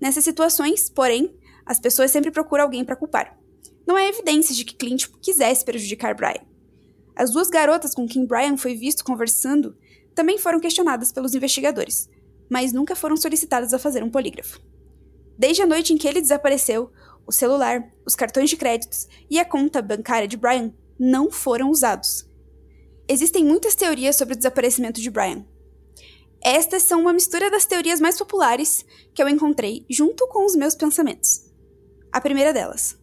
Nessas 0.00 0.24
situações, 0.24 0.90
porém, 0.90 1.38
as 1.64 1.78
pessoas 1.78 2.10
sempre 2.10 2.30
procuram 2.30 2.64
alguém 2.64 2.84
para 2.84 2.96
culpar. 2.96 3.38
Não 3.86 3.96
há 3.96 4.04
evidências 4.06 4.56
de 4.56 4.64
que 4.64 4.74
Clint 4.74 5.06
quisesse 5.22 5.64
prejudicar 5.64 6.14
Brian. 6.14 6.44
As 7.14 7.30
duas 7.30 7.48
garotas 7.48 7.94
com 7.94 8.08
quem 8.08 8.26
Brian 8.26 8.56
foi 8.56 8.74
visto 8.74 9.04
conversando 9.04 9.76
também 10.14 10.38
foram 10.38 10.58
questionadas 10.58 11.12
pelos 11.12 11.34
investigadores, 11.34 12.08
mas 12.48 12.72
nunca 12.72 12.96
foram 12.96 13.16
solicitadas 13.16 13.72
a 13.72 13.78
fazer 13.78 14.02
um 14.02 14.10
polígrafo. 14.10 14.60
Desde 15.38 15.62
a 15.62 15.66
noite 15.66 15.92
em 15.92 15.96
que 15.96 16.08
ele 16.08 16.20
desapareceu, 16.20 16.90
o 17.26 17.32
celular, 17.32 17.88
os 18.04 18.16
cartões 18.16 18.50
de 18.50 18.56
créditos 18.56 19.06
e 19.30 19.38
a 19.38 19.44
conta 19.44 19.80
bancária 19.80 20.26
de 20.26 20.36
Brian 20.36 20.72
não 20.98 21.30
foram 21.30 21.70
usados. 21.70 22.28
Existem 23.08 23.44
muitas 23.44 23.74
teorias 23.74 24.16
sobre 24.16 24.34
o 24.34 24.36
desaparecimento 24.36 25.00
de 25.00 25.10
Brian. 25.10 25.44
Estas 26.42 26.82
são 26.82 27.00
uma 27.00 27.12
mistura 27.12 27.50
das 27.50 27.66
teorias 27.66 28.00
mais 28.00 28.16
populares 28.16 28.84
que 29.14 29.22
eu 29.22 29.28
encontrei 29.28 29.84
junto 29.90 30.26
com 30.28 30.46
os 30.46 30.56
meus 30.56 30.74
pensamentos. 30.74 31.44
A 32.10 32.20
primeira 32.20 32.52
delas. 32.52 32.98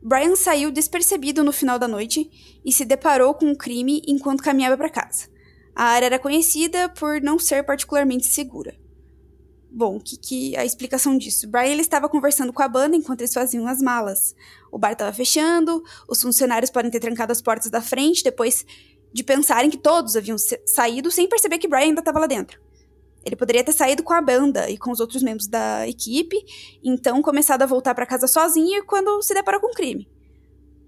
Brian 0.00 0.36
saiu 0.36 0.70
despercebido 0.70 1.42
no 1.42 1.52
final 1.52 1.78
da 1.78 1.88
noite 1.88 2.30
e 2.64 2.72
se 2.72 2.84
deparou 2.84 3.34
com 3.34 3.46
o 3.46 3.50
um 3.50 3.54
crime 3.54 4.00
enquanto 4.06 4.42
caminhava 4.42 4.76
para 4.76 4.88
casa. 4.88 5.28
A 5.74 5.84
área 5.84 6.06
era 6.06 6.18
conhecida 6.18 6.88
por 6.88 7.20
não 7.20 7.38
ser 7.38 7.64
particularmente 7.64 8.26
segura. 8.26 8.76
Bom, 9.70 10.00
que, 10.00 10.16
que 10.16 10.56
a 10.56 10.64
explicação 10.64 11.18
disso? 11.18 11.48
Brian 11.48 11.72
ele 11.72 11.82
estava 11.82 12.08
conversando 12.08 12.52
com 12.52 12.62
a 12.62 12.68
banda 12.68 12.96
enquanto 12.96 13.20
eles 13.20 13.34
faziam 13.34 13.66
as 13.66 13.82
malas. 13.82 14.34
O 14.72 14.78
bar 14.78 14.92
estava 14.92 15.12
fechando, 15.12 15.82
os 16.08 16.22
funcionários 16.22 16.70
podem 16.70 16.90
ter 16.90 17.00
trancado 17.00 17.32
as 17.32 17.42
portas 17.42 17.70
da 17.70 17.82
frente 17.82 18.24
depois 18.24 18.64
de 19.12 19.22
pensarem 19.22 19.68
que 19.68 19.76
todos 19.76 20.16
haviam 20.16 20.36
saído 20.66 21.10
sem 21.10 21.28
perceber 21.28 21.58
que 21.58 21.68
Brian 21.68 21.88
ainda 21.88 22.00
estava 22.00 22.18
lá 22.18 22.26
dentro. 22.26 22.67
Ele 23.28 23.36
poderia 23.36 23.62
ter 23.62 23.72
saído 23.72 24.02
com 24.02 24.12
a 24.12 24.20
banda 24.20 24.68
e 24.68 24.76
com 24.76 24.90
os 24.90 25.00
outros 25.00 25.22
membros 25.22 25.46
da 25.46 25.86
equipe, 25.86 26.36
então 26.82 27.22
começado 27.22 27.62
a 27.62 27.66
voltar 27.66 27.94
para 27.94 28.06
casa 28.06 28.26
sozinho 28.26 28.84
quando 28.84 29.22
se 29.22 29.34
deparou 29.34 29.60
com 29.60 29.68
o 29.68 29.74
crime. 29.74 30.08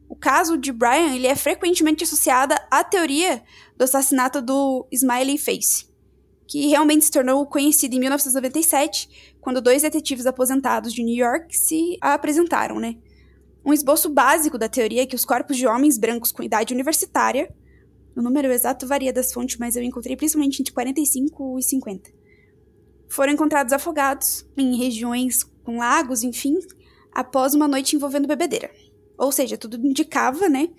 O 0.08 0.16
caso 0.16 0.56
de 0.56 0.72
Brian 0.72 1.14
ele 1.14 1.26
é 1.26 1.36
frequentemente 1.36 2.02
associado 2.02 2.54
à 2.70 2.82
teoria 2.82 3.42
do 3.76 3.84
assassinato 3.84 4.42
do 4.42 4.86
Smiley 4.90 5.38
Face 5.38 5.90
que 6.50 6.66
realmente 6.66 7.04
se 7.04 7.12
tornou 7.12 7.46
conhecida 7.46 7.94
em 7.94 8.00
1997, 8.00 9.36
quando 9.40 9.60
dois 9.60 9.82
detetives 9.82 10.26
aposentados 10.26 10.92
de 10.92 11.04
New 11.04 11.14
York 11.14 11.56
se 11.56 11.96
apresentaram, 12.00 12.80
né? 12.80 12.96
Um 13.64 13.72
esboço 13.72 14.10
básico 14.10 14.58
da 14.58 14.68
teoria 14.68 15.02
é 15.02 15.06
que 15.06 15.14
os 15.14 15.24
corpos 15.24 15.56
de 15.56 15.64
homens 15.68 15.96
brancos 15.96 16.32
com 16.32 16.42
idade 16.42 16.74
universitária, 16.74 17.54
o 18.16 18.20
número 18.20 18.50
exato 18.50 18.84
varia 18.84 19.12
das 19.12 19.32
fontes, 19.32 19.58
mas 19.58 19.76
eu 19.76 19.82
encontrei 19.84 20.16
principalmente 20.16 20.60
entre 20.60 20.74
45 20.74 21.56
e 21.60 21.62
50, 21.62 22.10
foram 23.10 23.32
encontrados 23.32 23.72
afogados 23.72 24.46
em 24.56 24.76
regiões 24.76 25.42
com 25.64 25.78
lagos, 25.78 26.22
enfim, 26.22 26.58
após 27.12 27.52
uma 27.54 27.68
noite 27.68 27.96
envolvendo 27.96 28.28
bebedeira. 28.28 28.70
Ou 29.18 29.32
seja, 29.32 29.58
tudo 29.58 29.76
indicava, 29.76 30.48
né, 30.48 30.70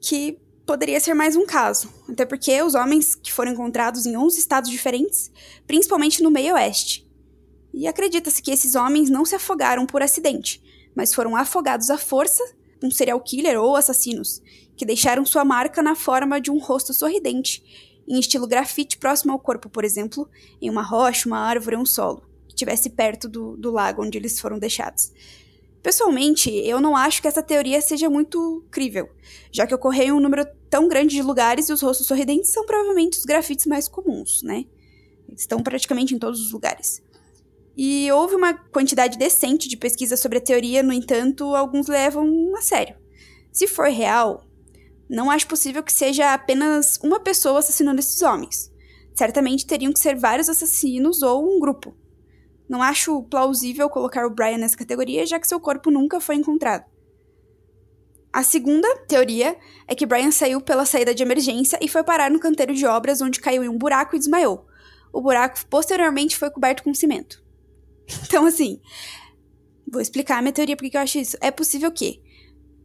que 0.00 0.38
poderia 0.66 0.98
ser 0.98 1.14
mais 1.14 1.36
um 1.36 1.44
caso, 1.44 1.92
até 2.08 2.24
porque 2.24 2.60
os 2.62 2.74
homens 2.74 3.14
que 3.14 3.32
foram 3.32 3.52
encontrados 3.52 4.06
em 4.06 4.16
11 4.16 4.38
estados 4.38 4.70
diferentes, 4.70 5.30
principalmente 5.66 6.22
no 6.22 6.30
meio 6.30 6.54
oeste. 6.54 7.06
E 7.74 7.86
acredita-se 7.86 8.42
que 8.42 8.50
esses 8.50 8.74
homens 8.74 9.10
não 9.10 9.24
se 9.24 9.34
afogaram 9.34 9.84
por 9.86 10.02
acidente, 10.02 10.62
mas 10.94 11.12
foram 11.12 11.36
afogados 11.36 11.90
à 11.90 11.98
força, 11.98 12.42
um 12.82 12.90
serial 12.90 13.20
killer 13.20 13.60
ou 13.60 13.76
assassinos, 13.76 14.42
que 14.76 14.86
deixaram 14.86 15.24
sua 15.24 15.44
marca 15.44 15.82
na 15.82 15.94
forma 15.94 16.40
de 16.40 16.50
um 16.50 16.58
rosto 16.58 16.94
sorridente, 16.94 17.91
em 18.06 18.18
estilo 18.18 18.46
grafite 18.46 18.98
próximo 18.98 19.32
ao 19.32 19.38
corpo, 19.38 19.68
por 19.68 19.84
exemplo, 19.84 20.28
em 20.60 20.68
uma 20.68 20.82
rocha, 20.82 21.28
uma 21.28 21.38
árvore 21.38 21.76
ou 21.76 21.82
um 21.82 21.86
solo, 21.86 22.22
que 22.46 22.54
estivesse 22.54 22.90
perto 22.90 23.28
do, 23.28 23.56
do 23.56 23.70
lago 23.70 24.04
onde 24.04 24.18
eles 24.18 24.40
foram 24.40 24.58
deixados. 24.58 25.12
Pessoalmente, 25.82 26.48
eu 26.48 26.80
não 26.80 26.96
acho 26.96 27.20
que 27.20 27.26
essa 27.26 27.42
teoria 27.42 27.80
seja 27.80 28.08
muito 28.08 28.64
crível, 28.70 29.08
já 29.50 29.66
que 29.66 29.74
ocorreu 29.74 30.06
em 30.06 30.12
um 30.12 30.20
número 30.20 30.46
tão 30.70 30.86
grande 30.86 31.16
de 31.16 31.22
lugares 31.22 31.68
e 31.68 31.72
os 31.72 31.82
rostos 31.82 32.06
sorridentes 32.06 32.52
são 32.52 32.64
provavelmente 32.64 33.18
os 33.18 33.24
grafites 33.24 33.66
mais 33.66 33.88
comuns, 33.88 34.42
né? 34.44 34.64
Estão 35.36 35.60
praticamente 35.60 36.14
em 36.14 36.18
todos 36.18 36.40
os 36.40 36.52
lugares. 36.52 37.02
E 37.76 38.10
houve 38.12 38.36
uma 38.36 38.54
quantidade 38.54 39.18
decente 39.18 39.68
de 39.68 39.76
pesquisas 39.76 40.20
sobre 40.20 40.38
a 40.38 40.40
teoria, 40.40 40.82
no 40.82 40.92
entanto, 40.92 41.56
alguns 41.56 41.88
levam 41.88 42.54
a 42.56 42.62
sério. 42.62 42.94
Se 43.50 43.66
for 43.66 43.88
real, 43.88 44.46
não 45.12 45.30
acho 45.30 45.46
possível 45.46 45.82
que 45.82 45.92
seja 45.92 46.32
apenas 46.32 46.98
uma 47.02 47.20
pessoa 47.20 47.58
assassinando 47.58 48.00
esses 48.00 48.22
homens. 48.22 48.72
Certamente 49.14 49.66
teriam 49.66 49.92
que 49.92 49.98
ser 49.98 50.16
vários 50.16 50.48
assassinos 50.48 51.20
ou 51.20 51.44
um 51.44 51.60
grupo. 51.60 51.94
Não 52.66 52.82
acho 52.82 53.22
plausível 53.24 53.90
colocar 53.90 54.24
o 54.24 54.30
Brian 54.30 54.56
nessa 54.56 54.76
categoria, 54.76 55.26
já 55.26 55.38
que 55.38 55.46
seu 55.46 55.60
corpo 55.60 55.90
nunca 55.90 56.18
foi 56.18 56.36
encontrado. 56.36 56.86
A 58.32 58.42
segunda 58.42 58.88
teoria 59.06 59.54
é 59.86 59.94
que 59.94 60.06
Brian 60.06 60.30
saiu 60.30 60.62
pela 60.62 60.86
saída 60.86 61.14
de 61.14 61.22
emergência 61.22 61.78
e 61.82 61.88
foi 61.88 62.02
parar 62.02 62.30
no 62.30 62.40
canteiro 62.40 62.74
de 62.74 62.86
obras, 62.86 63.20
onde 63.20 63.38
caiu 63.38 63.62
em 63.62 63.68
um 63.68 63.76
buraco 63.76 64.16
e 64.16 64.18
desmaiou. 64.18 64.66
O 65.12 65.20
buraco 65.20 65.58
posteriormente 65.66 66.38
foi 66.38 66.50
coberto 66.50 66.82
com 66.82 66.94
cimento. 66.94 67.42
Então, 68.24 68.46
assim, 68.46 68.80
vou 69.86 70.00
explicar 70.00 70.38
a 70.38 70.42
minha 70.42 70.52
teoria 70.52 70.76
porque 70.76 70.96
eu 70.96 71.02
acho 71.02 71.18
isso. 71.18 71.36
É 71.40 71.50
possível 71.50 71.92
que, 71.92 72.22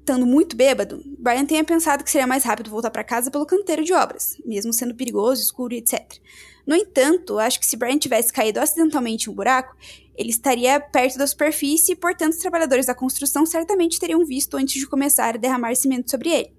estando 0.07 0.25
muito 0.25 0.55
bêbado, 0.55 1.03
Brian 1.19 1.45
tenha 1.45 1.65
pensado 1.65 2.01
que 2.01 2.09
seria 2.09 2.25
mais 2.25 2.45
rápido 2.45 2.69
voltar 2.69 2.89
para 2.89 3.03
casa 3.03 3.29
pelo 3.29 3.45
canteiro 3.45 3.83
de 3.83 3.93
obras, 3.93 4.37
mesmo 4.45 4.71
sendo 4.71 4.95
perigoso, 4.95 5.41
escuro 5.41 5.73
e 5.73 5.79
etc. 5.79 6.01
No 6.65 6.75
entanto, 6.75 7.37
acho 7.37 7.59
que 7.59 7.65
se 7.65 7.75
Brian 7.75 7.97
tivesse 7.97 8.31
caído 8.31 8.61
acidentalmente 8.61 9.27
em 9.27 9.33
um 9.33 9.35
buraco, 9.35 9.75
ele 10.15 10.29
estaria 10.29 10.79
perto 10.79 11.17
da 11.17 11.27
superfície 11.27 11.91
e, 11.91 11.95
portanto, 11.95 12.33
os 12.33 12.39
trabalhadores 12.39 12.85
da 12.85 12.95
construção 12.95 13.45
certamente 13.45 13.99
teriam 13.99 14.25
visto 14.25 14.55
antes 14.55 14.79
de 14.79 14.87
começar 14.87 15.35
a 15.35 15.37
derramar 15.37 15.75
cimento 15.75 16.09
sobre 16.09 16.29
ele. 16.29 16.53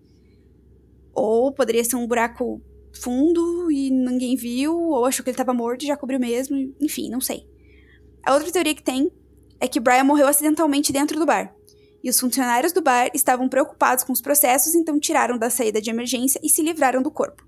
Ou 1.14 1.50
poderia 1.50 1.85
ser 1.85 1.97
um 1.97 2.07
buraco 2.07 2.61
fundo 2.93 3.73
e 3.73 3.90
ninguém 3.90 4.37
viu, 4.37 4.78
ou 4.78 5.07
achou 5.07 5.25
que 5.25 5.31
ele 5.31 5.35
estava 5.35 5.55
morto 5.55 5.85
e 5.85 5.87
já 5.87 5.97
cobriu 5.97 6.21
mesmo, 6.21 6.75
enfim, 6.81 7.09
não 7.09 7.21
sei. 7.21 7.47
A 8.23 8.35
outra 8.35 8.52
teoria 8.52 8.75
que 8.75 8.83
tem 8.83 9.11
é 9.59 9.67
que 9.67 9.81
Brian 9.81 10.05
morreu 10.05 10.28
acidentalmente 10.28 10.93
dentro 10.93 11.19
do 11.19 11.25
bar. 11.25 11.57
E 12.02 12.11
os 12.11 12.19
funcionários 12.19 12.73
do 12.73 12.81
bar 12.81 13.11
estavam 13.12 13.49
preocupados 13.49 14.05
com 14.05 14.12
os 14.12 14.21
processos, 14.21 14.75
então 14.75 15.00
tiraram 15.00 15.37
da 15.37 15.50
saída 15.50 15.81
de 15.81 15.90
emergência 15.90 16.40
e 16.43 16.49
se 16.49 16.62
livraram 16.62 17.02
do 17.02 17.11
corpo. 17.11 17.47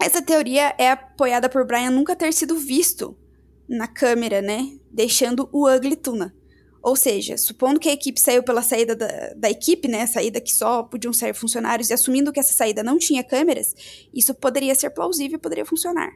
Essa 0.00 0.20
teoria 0.20 0.74
é 0.78 0.90
apoiada 0.90 1.48
por 1.48 1.66
Brian 1.66 1.90
nunca 1.90 2.14
ter 2.14 2.32
sido 2.32 2.56
visto 2.56 3.16
na 3.68 3.88
câmera, 3.88 4.42
né? 4.42 4.78
Deixando 4.90 5.48
o 5.52 5.68
Ugly 5.68 5.96
Tuna. 5.96 6.34
Ou 6.82 6.94
seja, 6.94 7.36
supondo 7.36 7.80
que 7.80 7.88
a 7.88 7.92
equipe 7.92 8.20
saiu 8.20 8.44
pela 8.44 8.62
saída 8.62 8.94
da, 8.94 9.32
da 9.34 9.50
equipe, 9.50 9.88
né? 9.88 10.06
Saída 10.06 10.40
que 10.40 10.52
só 10.52 10.84
podiam 10.84 11.12
sair 11.12 11.34
funcionários, 11.34 11.90
e 11.90 11.94
assumindo 11.94 12.32
que 12.32 12.38
essa 12.38 12.52
saída 12.52 12.82
não 12.82 12.98
tinha 12.98 13.24
câmeras, 13.24 13.74
isso 14.14 14.32
poderia 14.34 14.74
ser 14.74 14.90
plausível 14.90 15.36
e 15.36 15.40
poderia 15.40 15.64
funcionar. 15.64 16.12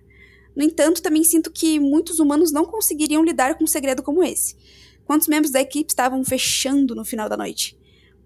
No 0.54 0.62
entanto, 0.62 1.02
também 1.02 1.24
sinto 1.24 1.50
que 1.50 1.80
muitos 1.80 2.20
humanos 2.20 2.52
não 2.52 2.64
conseguiriam 2.64 3.24
lidar 3.24 3.56
com 3.56 3.64
um 3.64 3.66
segredo 3.66 4.02
como 4.02 4.22
esse. 4.22 4.56
Quantos 5.10 5.26
membros 5.26 5.50
da 5.50 5.60
equipe 5.60 5.90
estavam 5.90 6.22
fechando 6.22 6.94
no 6.94 7.04
final 7.04 7.28
da 7.28 7.36
noite? 7.36 7.76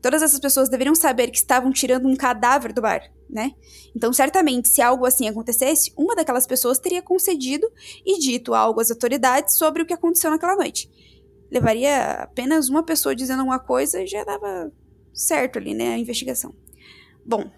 Todas 0.03 0.21
essas 0.21 0.39
pessoas 0.39 0.69
deveriam 0.69 0.95
saber 0.95 1.31
que 1.31 1.39
estavam 1.39 1.73
tirando 1.73 2.07
um 2.07 2.15
cadáver 2.15 2.75
do 2.75 2.83
bar, 2.83 3.11
né? 3.27 3.53
Então, 3.97 4.13
certamente, 4.13 4.69
se 4.69 4.83
algo 4.83 5.07
assim 5.07 5.27
acontecesse, 5.27 5.95
uma 5.97 6.15
daquelas 6.15 6.47
pessoas 6.47 6.79
teria 6.79 7.01
concedido 7.01 7.67
e 8.05 8.19
dito 8.19 8.53
algo 8.53 8.83
às 8.83 8.91
autoridades 8.91 9.57
sobre 9.57 9.81
o 9.81 9.87
que 9.87 9.95
aconteceu 9.95 10.31
naquela 10.31 10.57
noite. 10.57 10.91
Levaria 11.51 12.17
apenas 12.17 12.69
uma 12.69 12.83
pessoa 12.83 13.17
dizendo 13.17 13.39
alguma 13.39 13.59
coisa 13.59 14.03
e 14.03 14.07
já 14.07 14.23
dava 14.23 14.71
certo 15.11 15.59
ali, 15.59 15.73
né? 15.73 15.95
A 15.95 15.99
investigação. 15.99 16.55
Bom, 17.25 17.51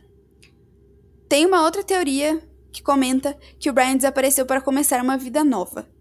tem 1.28 1.44
uma 1.44 1.64
outra 1.64 1.82
teoria 1.82 2.40
que 2.70 2.80
comenta 2.80 3.36
que 3.58 3.68
o 3.68 3.72
Brian 3.72 3.96
desapareceu 3.96 4.46
para 4.46 4.60
começar 4.60 5.02
uma 5.02 5.18
vida 5.18 5.42
nova. 5.42 5.95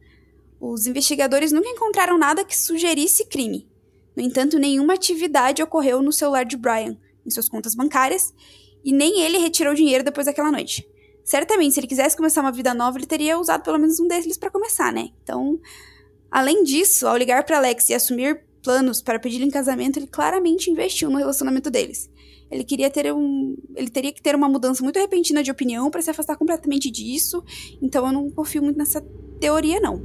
Os 0.59 0.88
investigadores 0.88 1.51
nunca 1.51 1.69
encontraram 1.69 2.17
nada 2.17 2.43
que 2.43 2.57
sugerisse 2.57 3.25
crime. 3.25 3.67
No 4.15 4.24
entanto, 4.24 4.57
nenhuma 4.57 4.93
atividade 4.93 5.62
ocorreu 5.62 6.01
no 6.01 6.12
celular 6.12 6.45
de 6.45 6.55
Brian, 6.55 6.97
em 7.25 7.29
suas 7.29 7.50
contas 7.50 7.75
bancárias, 7.75 8.33
e 8.83 8.93
nem 8.93 9.21
ele 9.21 9.38
retirou 9.38 9.74
dinheiro 9.74 10.03
depois 10.03 10.25
daquela 10.25 10.51
noite. 10.51 10.88
Certamente, 11.24 11.74
se 11.74 11.79
ele 11.79 11.88
quisesse 11.88 12.15
começar 12.15 12.41
uma 12.41 12.51
vida 12.51 12.74
nova, 12.74 12.97
ele 12.97 13.07
teria 13.07 13.39
usado 13.39 13.63
pelo 13.63 13.79
menos 13.79 14.00
um 14.00 14.07
deles 14.07 14.38
para 14.38 14.51
começar, 14.51 14.93
né? 14.93 15.09
Então, 15.24 15.59
além 16.29 16.63
disso, 16.63 17.07
ao 17.07 17.17
ligar 17.17 17.43
para 17.43 17.57
Alex 17.57 17.89
e 17.89 17.93
assumir 17.95 18.45
planos 18.63 19.01
para 19.01 19.19
pedir 19.19 19.41
em 19.41 19.50
casamento, 19.50 19.97
ele 19.97 20.07
claramente 20.07 20.69
investiu 20.69 21.09
no 21.09 21.17
relacionamento 21.17 21.69
deles. 21.69 22.09
Ele 22.50 22.63
queria 22.63 22.89
ter 22.89 23.12
um. 23.12 23.55
Ele 23.75 23.89
teria 23.89 24.13
que 24.13 24.21
ter 24.21 24.35
uma 24.35 24.47
mudança 24.47 24.83
muito 24.83 25.00
repentina 25.00 25.41
de 25.41 25.50
opinião 25.50 25.89
para 25.89 26.01
se 26.01 26.12
afastar 26.12 26.35
completamente 26.38 26.91
disso. 26.91 27.43
Então 27.81 28.05
eu 28.05 28.13
não 28.13 28.29
confio 28.29 28.62
muito 28.62 28.77
nessa 28.77 29.01
teoria, 29.39 29.79
não. 29.79 30.00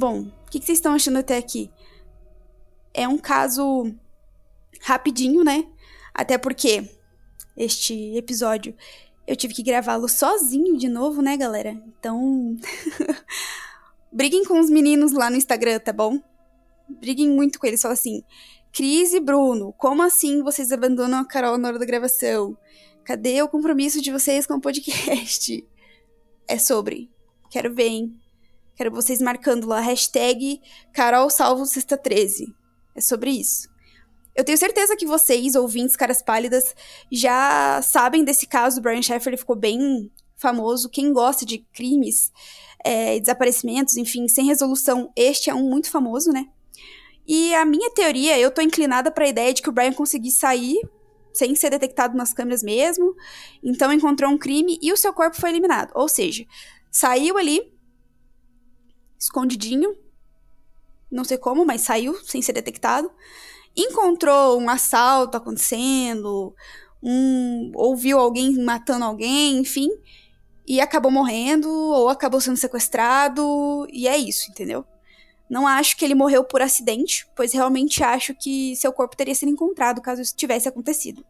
Bom, 0.00 0.20
o 0.20 0.50
que, 0.50 0.58
que 0.58 0.64
vocês 0.64 0.78
estão 0.78 0.94
achando 0.94 1.18
até 1.18 1.36
aqui? 1.36 1.70
É 2.94 3.06
um 3.06 3.18
caso 3.18 3.94
rapidinho, 4.80 5.44
né? 5.44 5.66
Até 6.14 6.38
porque 6.38 6.88
este 7.54 8.16
episódio 8.16 8.74
eu 9.26 9.36
tive 9.36 9.52
que 9.52 9.62
gravá-lo 9.62 10.08
sozinho 10.08 10.78
de 10.78 10.88
novo, 10.88 11.20
né, 11.20 11.36
galera? 11.36 11.72
Então. 11.86 12.56
Briguem 14.10 14.42
com 14.42 14.58
os 14.58 14.70
meninos 14.70 15.12
lá 15.12 15.28
no 15.28 15.36
Instagram, 15.36 15.78
tá 15.78 15.92
bom? 15.92 16.18
Briguem 16.88 17.28
muito 17.28 17.60
com 17.60 17.66
eles. 17.66 17.82
Fala 17.82 17.92
assim: 17.92 18.22
Cris 18.72 19.12
e 19.12 19.20
Bruno, 19.20 19.74
como 19.74 20.02
assim 20.02 20.42
vocês 20.42 20.72
abandonam 20.72 21.18
a 21.18 21.26
Carol 21.26 21.58
na 21.58 21.68
hora 21.68 21.78
da 21.78 21.84
gravação? 21.84 22.56
Cadê 23.04 23.42
o 23.42 23.48
compromisso 23.50 24.00
de 24.00 24.10
vocês 24.10 24.46
com 24.46 24.54
o 24.54 24.60
podcast? 24.62 25.62
É 26.48 26.56
sobre. 26.58 27.10
Quero 27.50 27.74
ver, 27.74 27.88
hein? 27.88 28.19
Quero 28.80 28.90
vocês 28.90 29.20
marcando 29.20 29.66
lá, 29.66 29.78
hashtag 29.78 30.58
Carol 30.90 31.28
Salvo 31.28 31.66
Sexta 31.66 31.98
13. 31.98 32.46
É 32.96 33.00
sobre 33.02 33.30
isso. 33.30 33.68
Eu 34.34 34.42
tenho 34.42 34.56
certeza 34.56 34.96
que 34.96 35.04
vocês, 35.04 35.54
ouvintes 35.54 35.96
caras 35.96 36.22
pálidas, 36.22 36.74
já 37.12 37.82
sabem 37.82 38.24
desse 38.24 38.46
caso. 38.46 38.78
O 38.78 38.82
Brian 38.82 39.02
Sheffer 39.02 39.34
ele 39.34 39.36
ficou 39.36 39.54
bem 39.54 40.10
famoso. 40.34 40.88
Quem 40.88 41.12
gosta 41.12 41.44
de 41.44 41.58
crimes, 41.74 42.32
é, 42.82 43.20
desaparecimentos, 43.20 43.98
enfim, 43.98 44.26
sem 44.28 44.46
resolução, 44.46 45.12
este 45.14 45.50
é 45.50 45.54
um 45.54 45.68
muito 45.68 45.90
famoso, 45.90 46.32
né? 46.32 46.46
E 47.28 47.54
a 47.56 47.66
minha 47.66 47.90
teoria, 47.90 48.38
eu 48.38 48.50
tô 48.50 48.62
inclinada 48.62 49.10
para 49.10 49.26
a 49.26 49.28
ideia 49.28 49.52
de 49.52 49.60
que 49.60 49.68
o 49.68 49.72
Brian 49.72 49.92
conseguiu 49.92 50.30
sair 50.30 50.80
sem 51.34 51.54
ser 51.54 51.68
detectado 51.68 52.16
nas 52.16 52.32
câmeras 52.32 52.62
mesmo. 52.62 53.14
Então 53.62 53.92
encontrou 53.92 54.30
um 54.30 54.38
crime 54.38 54.78
e 54.80 54.90
o 54.90 54.96
seu 54.96 55.12
corpo 55.12 55.38
foi 55.38 55.50
eliminado. 55.50 55.90
Ou 55.94 56.08
seja, 56.08 56.46
saiu 56.90 57.36
ali 57.36 57.78
escondidinho, 59.20 59.94
não 61.10 61.24
sei 61.24 61.36
como, 61.36 61.64
mas 61.66 61.82
saiu 61.82 62.14
sem 62.24 62.40
ser 62.40 62.54
detectado 62.54 63.10
encontrou 63.76 64.60
um 64.60 64.68
assalto 64.68 65.36
acontecendo, 65.36 66.54
um, 67.02 67.72
ouviu 67.74 68.18
alguém 68.18 68.52
matando 68.62 69.04
alguém, 69.04 69.58
enfim, 69.58 69.88
e 70.66 70.80
acabou 70.80 71.10
morrendo 71.10 71.70
ou 71.70 72.08
acabou 72.08 72.40
sendo 72.40 72.56
sequestrado, 72.56 73.86
e 73.92 74.06
é 74.06 74.16
isso, 74.16 74.50
entendeu? 74.50 74.84
Não 75.48 75.66
acho 75.66 75.96
que 75.96 76.04
ele 76.04 76.14
morreu 76.14 76.44
por 76.44 76.62
acidente, 76.62 77.26
pois 77.34 77.52
realmente 77.52 78.04
acho 78.04 78.34
que 78.34 78.76
seu 78.76 78.92
corpo 78.92 79.16
teria 79.16 79.34
sido 79.34 79.50
encontrado 79.50 80.00
caso 80.00 80.22
isso 80.22 80.36
tivesse 80.36 80.68
acontecido. 80.68 81.24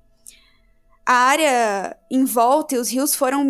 A 1.10 1.14
área 1.14 1.96
em 2.08 2.24
volta 2.24 2.76
e 2.76 2.78
os 2.78 2.88
rios 2.88 3.16
foram 3.16 3.44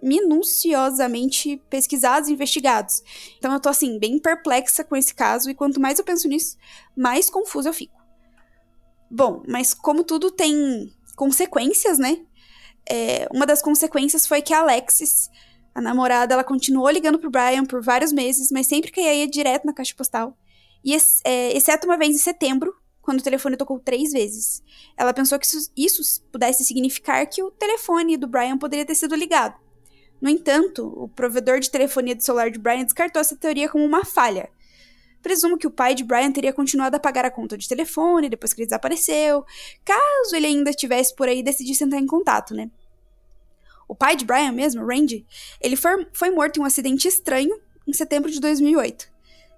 minuciosamente 0.00 1.60
pesquisados 1.68 2.28
e 2.28 2.32
investigados. 2.32 3.02
Então 3.36 3.52
eu 3.52 3.58
tô 3.58 3.68
assim, 3.68 3.98
bem 3.98 4.16
perplexa 4.16 4.84
com 4.84 4.94
esse 4.94 5.12
caso, 5.12 5.50
e 5.50 5.54
quanto 5.54 5.80
mais 5.80 5.98
eu 5.98 6.04
penso 6.04 6.28
nisso, 6.28 6.56
mais 6.96 7.28
confusa 7.28 7.70
eu 7.70 7.72
fico. 7.72 8.00
Bom, 9.10 9.42
mas 9.48 9.74
como 9.74 10.04
tudo 10.04 10.30
tem 10.30 10.94
consequências, 11.16 11.98
né? 11.98 12.24
É, 12.88 13.26
uma 13.34 13.44
das 13.44 13.60
consequências 13.60 14.24
foi 14.24 14.40
que 14.40 14.54
a 14.54 14.60
Alexis, 14.60 15.28
a 15.74 15.80
namorada, 15.80 16.34
ela 16.34 16.44
continuou 16.44 16.88
ligando 16.90 17.18
pro 17.18 17.28
Brian 17.28 17.64
por 17.64 17.82
vários 17.82 18.12
meses, 18.12 18.52
mas 18.52 18.68
sempre 18.68 18.92
que 18.92 19.00
ia 19.00 19.26
direto 19.26 19.66
na 19.66 19.72
caixa 19.72 19.96
postal. 19.96 20.38
E 20.84 20.94
é, 21.24 21.56
exceto 21.56 21.88
uma 21.88 21.98
vez 21.98 22.14
em 22.14 22.18
setembro, 22.18 22.72
quando 23.02 23.20
o 23.20 23.22
telefone 23.22 23.56
tocou 23.56 23.78
três 23.78 24.12
vezes. 24.12 24.62
Ela 24.96 25.12
pensou 25.12 25.38
que 25.38 25.46
isso, 25.76 26.22
pudesse 26.30 26.64
significar 26.64 27.26
que 27.26 27.42
o 27.42 27.50
telefone 27.50 28.16
do 28.16 28.26
Brian 28.26 28.58
poderia 28.58 28.84
ter 28.84 28.94
sido 28.94 29.14
ligado. 29.14 29.54
No 30.20 30.28
entanto, 30.28 30.86
o 30.86 31.08
provedor 31.08 31.60
de 31.60 31.70
telefonia 31.70 32.14
de 32.14 32.24
celular 32.24 32.50
de 32.50 32.58
Brian 32.58 32.84
descartou 32.84 33.20
essa 33.20 33.36
teoria 33.36 33.68
como 33.68 33.84
uma 33.84 34.04
falha, 34.04 34.50
Presumo 35.22 35.58
que 35.58 35.66
o 35.66 35.70
pai 35.70 35.94
de 35.94 36.02
Brian 36.02 36.32
teria 36.32 36.52
continuado 36.52 36.96
a 36.96 37.00
pagar 37.00 37.24
a 37.24 37.30
conta 37.30 37.56
de 37.56 37.68
telefone 37.68 38.28
depois 38.28 38.52
que 38.52 38.60
ele 38.62 38.66
desapareceu, 38.66 39.44
caso 39.84 40.34
ele 40.34 40.46
ainda 40.46 40.70
estivesse 40.70 41.14
por 41.14 41.28
aí 41.28 41.40
e 41.40 41.42
decidisse 41.42 41.84
entrar 41.84 41.98
em 41.98 42.06
contato, 42.06 42.54
né? 42.54 42.70
O 43.86 43.94
pai 43.94 44.16
de 44.16 44.24
Brian 44.24 44.52
mesmo, 44.52 44.86
Randy, 44.86 45.26
ele 45.60 45.76
foi, 45.76 46.06
foi 46.12 46.30
morto 46.30 46.56
em 46.56 46.62
um 46.62 46.64
acidente 46.64 47.06
estranho 47.06 47.60
em 47.86 47.92
setembro 47.92 48.30
de 48.30 48.40
2008. 48.40 49.10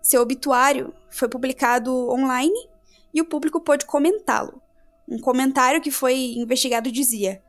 Seu 0.03 0.21
obituário 0.21 0.93
foi 1.11 1.29
publicado 1.29 2.11
online 2.11 2.69
e 3.13 3.21
o 3.21 3.25
público 3.25 3.61
pôde 3.61 3.87
comentá-lo. 3.87 4.61
Um 5.09 5.19
comentário 5.19 5.81
que 5.81 5.91
foi 5.91 6.35
investigado 6.37 6.91
dizia: 6.91 7.43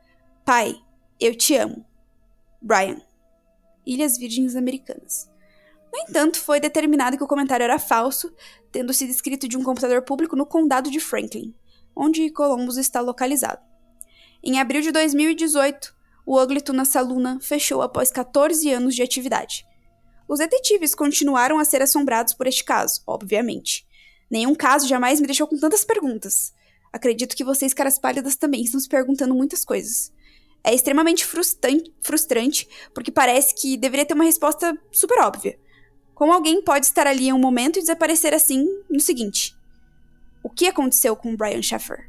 Pai, 0.44 0.74
eu 1.20 1.34
te 1.34 1.56
amo. 1.56 1.84
Brian. 2.60 3.00
Ilhas 3.86 4.16
Virgens 4.16 4.56
Americanas. 4.56 5.30
No 5.92 6.00
entanto, 6.00 6.40
foi 6.40 6.58
determinado 6.58 7.16
que 7.16 7.22
o 7.22 7.28
comentário 7.28 7.62
era 7.62 7.78
falso, 7.78 8.34
tendo 8.72 8.92
sido 8.92 9.10
escrito 9.10 9.46
de 9.46 9.56
um 9.56 9.62
computador 9.62 10.02
público 10.02 10.34
no 10.34 10.44
condado 10.44 10.90
de 10.90 10.98
Franklin, 10.98 11.54
onde 11.94 12.30
Columbus 12.30 12.76
está 12.76 13.00
localizado. 13.00 13.62
Em 14.42 14.58
abril 14.58 14.82
de 14.82 14.90
2018, 14.90 15.94
o 16.26 16.40
Ugly 16.40 16.62
Tuna 16.62 16.84
Saluna 16.84 17.38
fechou 17.40 17.80
após 17.80 18.10
14 18.10 18.72
anos 18.72 18.94
de 18.94 19.02
atividade. 19.02 19.64
Os 20.26 20.38
detetives 20.38 20.94
continuaram 20.94 21.58
a 21.58 21.64
ser 21.64 21.82
assombrados 21.82 22.34
por 22.34 22.46
este 22.46 22.64
caso, 22.64 23.02
obviamente. 23.06 23.86
Nenhum 24.30 24.54
caso 24.54 24.88
jamais 24.88 25.20
me 25.20 25.26
deixou 25.26 25.46
com 25.46 25.58
tantas 25.58 25.84
perguntas. 25.84 26.52
Acredito 26.92 27.36
que 27.36 27.44
vocês, 27.44 27.74
caras 27.74 27.98
pálidas, 27.98 28.36
também 28.36 28.62
estão 28.62 28.80
se 28.80 28.88
perguntando 28.88 29.34
muitas 29.34 29.64
coisas. 29.64 30.12
É 30.62 30.74
extremamente 30.74 31.26
frustrante, 31.26 32.68
porque 32.94 33.10
parece 33.10 33.54
que 33.54 33.76
deveria 33.76 34.06
ter 34.06 34.14
uma 34.14 34.24
resposta 34.24 34.78
super 34.90 35.20
óbvia. 35.20 35.58
Como 36.14 36.32
alguém 36.32 36.62
pode 36.62 36.86
estar 36.86 37.06
ali 37.06 37.28
em 37.28 37.32
um 37.32 37.38
momento 37.38 37.78
e 37.78 37.82
desaparecer 37.82 38.32
assim 38.32 38.66
no 38.88 39.00
seguinte? 39.00 39.54
O 40.42 40.48
que 40.48 40.66
aconteceu 40.66 41.16
com 41.16 41.36
Brian 41.36 41.60
Sheffer? 41.60 42.08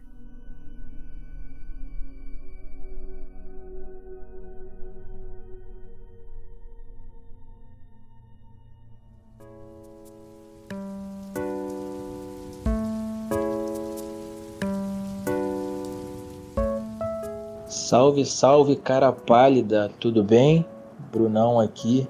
Salve, 17.67 18.25
salve, 18.25 18.75
cara 18.75 19.11
pálida, 19.11 19.91
tudo 19.99 20.23
bem? 20.23 20.65
Brunão 21.11 21.59
aqui. 21.59 22.07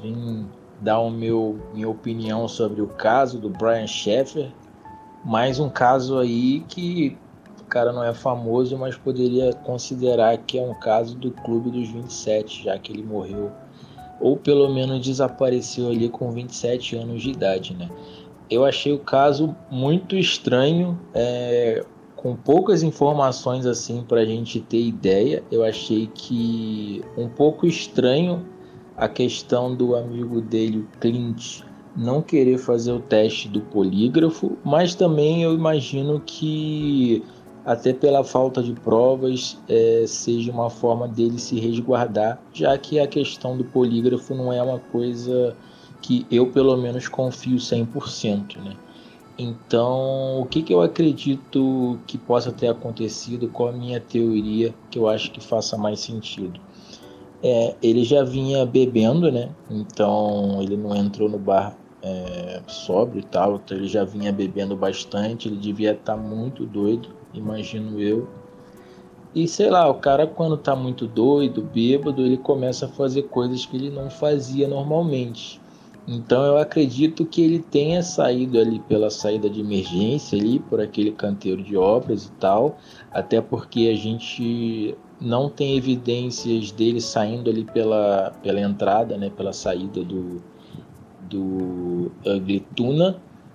Vim 0.00 0.46
dar 0.80 1.00
o 1.00 1.10
meu 1.10 1.58
minha 1.72 1.88
opinião 1.88 2.46
sobre 2.46 2.82
o 2.82 2.86
caso 2.86 3.38
do 3.38 3.48
Brian 3.48 3.86
Sheffer. 3.86 4.52
Mais 5.24 5.58
um 5.58 5.70
caso 5.70 6.18
aí 6.18 6.60
que 6.68 7.16
o 7.60 7.64
cara 7.64 7.92
não 7.92 8.04
é 8.04 8.12
famoso, 8.12 8.76
mas 8.76 8.96
poderia 8.96 9.52
considerar 9.52 10.36
que 10.38 10.58
é 10.58 10.62
um 10.62 10.74
caso 10.74 11.16
do 11.16 11.30
Clube 11.30 11.70
dos 11.70 11.88
27, 11.88 12.64
já 12.64 12.78
que 12.78 12.92
ele 12.92 13.02
morreu 13.02 13.50
ou 14.20 14.36
pelo 14.36 14.72
menos 14.72 15.04
desapareceu 15.04 15.90
ali 15.90 16.08
com 16.08 16.30
27 16.30 16.96
anos 16.96 17.22
de 17.22 17.30
idade, 17.30 17.74
né? 17.74 17.90
Eu 18.50 18.64
achei 18.64 18.92
o 18.92 18.98
caso 18.98 19.54
muito 19.70 20.16
estranho, 20.16 20.98
é, 21.14 21.84
com 22.24 22.34
poucas 22.34 22.82
informações 22.82 23.66
assim 23.66 24.02
para 24.02 24.22
a 24.22 24.24
gente 24.24 24.58
ter 24.58 24.80
ideia. 24.80 25.44
Eu 25.52 25.62
achei 25.62 26.06
que 26.14 27.04
um 27.18 27.28
pouco 27.28 27.66
estranho 27.66 28.42
a 28.96 29.06
questão 29.06 29.76
do 29.76 29.94
amigo 29.94 30.40
dele, 30.40 30.88
Clint, 31.00 31.60
não 31.94 32.22
querer 32.22 32.56
fazer 32.56 32.92
o 32.92 32.98
teste 32.98 33.46
do 33.46 33.60
polígrafo, 33.60 34.56
mas 34.64 34.94
também 34.94 35.42
eu 35.42 35.52
imagino 35.52 36.18
que 36.24 37.22
até 37.62 37.92
pela 37.92 38.24
falta 38.24 38.62
de 38.62 38.72
provas 38.72 39.60
é, 39.68 40.04
seja 40.06 40.50
uma 40.50 40.70
forma 40.70 41.06
dele 41.06 41.38
se 41.38 41.60
resguardar, 41.60 42.40
já 42.54 42.78
que 42.78 42.98
a 42.98 43.06
questão 43.06 43.54
do 43.54 43.64
polígrafo 43.64 44.34
não 44.34 44.50
é 44.50 44.62
uma 44.62 44.78
coisa 44.78 45.54
que 46.00 46.26
eu 46.30 46.46
pelo 46.46 46.74
menos 46.78 47.06
confio 47.06 47.58
100%, 47.58 48.56
né? 48.64 48.74
Então, 49.36 50.40
o 50.40 50.46
que, 50.46 50.62
que 50.62 50.72
eu 50.72 50.80
acredito 50.80 51.98
que 52.06 52.16
possa 52.16 52.52
ter 52.52 52.68
acontecido, 52.68 53.48
qual 53.48 53.70
a 53.70 53.72
minha 53.72 54.00
teoria 54.00 54.72
que 54.90 54.98
eu 54.98 55.08
acho 55.08 55.32
que 55.32 55.40
faça 55.40 55.76
mais 55.76 56.00
sentido? 56.00 56.60
É, 57.42 57.74
ele 57.82 58.04
já 58.04 58.22
vinha 58.22 58.64
bebendo, 58.64 59.30
né? 59.30 59.50
Então 59.68 60.62
ele 60.62 60.76
não 60.76 60.94
entrou 60.94 61.28
no 61.28 61.38
bar 61.38 61.76
é, 62.00 62.62
sóbrio 62.68 63.20
e 63.20 63.24
tal, 63.24 63.56
então 63.56 63.76
ele 63.76 63.88
já 63.88 64.04
vinha 64.04 64.32
bebendo 64.32 64.76
bastante. 64.76 65.48
Ele 65.48 65.56
devia 65.56 65.92
estar 65.92 66.14
tá 66.14 66.16
muito 66.16 66.64
doido, 66.64 67.08
imagino 67.34 68.00
eu. 68.00 68.28
E 69.34 69.48
sei 69.48 69.68
lá, 69.68 69.88
o 69.88 69.94
cara 69.94 70.28
quando 70.28 70.56
tá 70.56 70.76
muito 70.76 71.08
doido, 71.08 71.60
bêbado, 71.60 72.24
ele 72.24 72.38
começa 72.38 72.86
a 72.86 72.88
fazer 72.88 73.24
coisas 73.24 73.66
que 73.66 73.76
ele 73.76 73.90
não 73.90 74.08
fazia 74.08 74.68
normalmente. 74.68 75.63
Então 76.06 76.44
eu 76.44 76.58
acredito 76.58 77.24
que 77.24 77.42
ele 77.42 77.60
tenha 77.60 78.02
saído 78.02 78.58
ali 78.58 78.78
pela 78.80 79.08
saída 79.10 79.48
de 79.48 79.60
emergência 79.60 80.38
ali 80.38 80.58
por 80.58 80.80
aquele 80.80 81.12
canteiro 81.12 81.62
de 81.62 81.76
obras 81.76 82.26
e 82.26 82.32
tal, 82.32 82.76
até 83.10 83.40
porque 83.40 83.88
a 83.90 83.96
gente 83.96 84.94
não 85.18 85.48
tem 85.48 85.76
evidências 85.76 86.70
dele 86.70 87.00
saindo 87.00 87.48
ali 87.48 87.64
pela, 87.64 88.32
pela 88.42 88.60
entrada, 88.60 89.16
né, 89.16 89.30
pela 89.30 89.52
saída 89.52 90.04
do 90.04 90.42
do 91.30 92.12
Ugly 92.26 92.66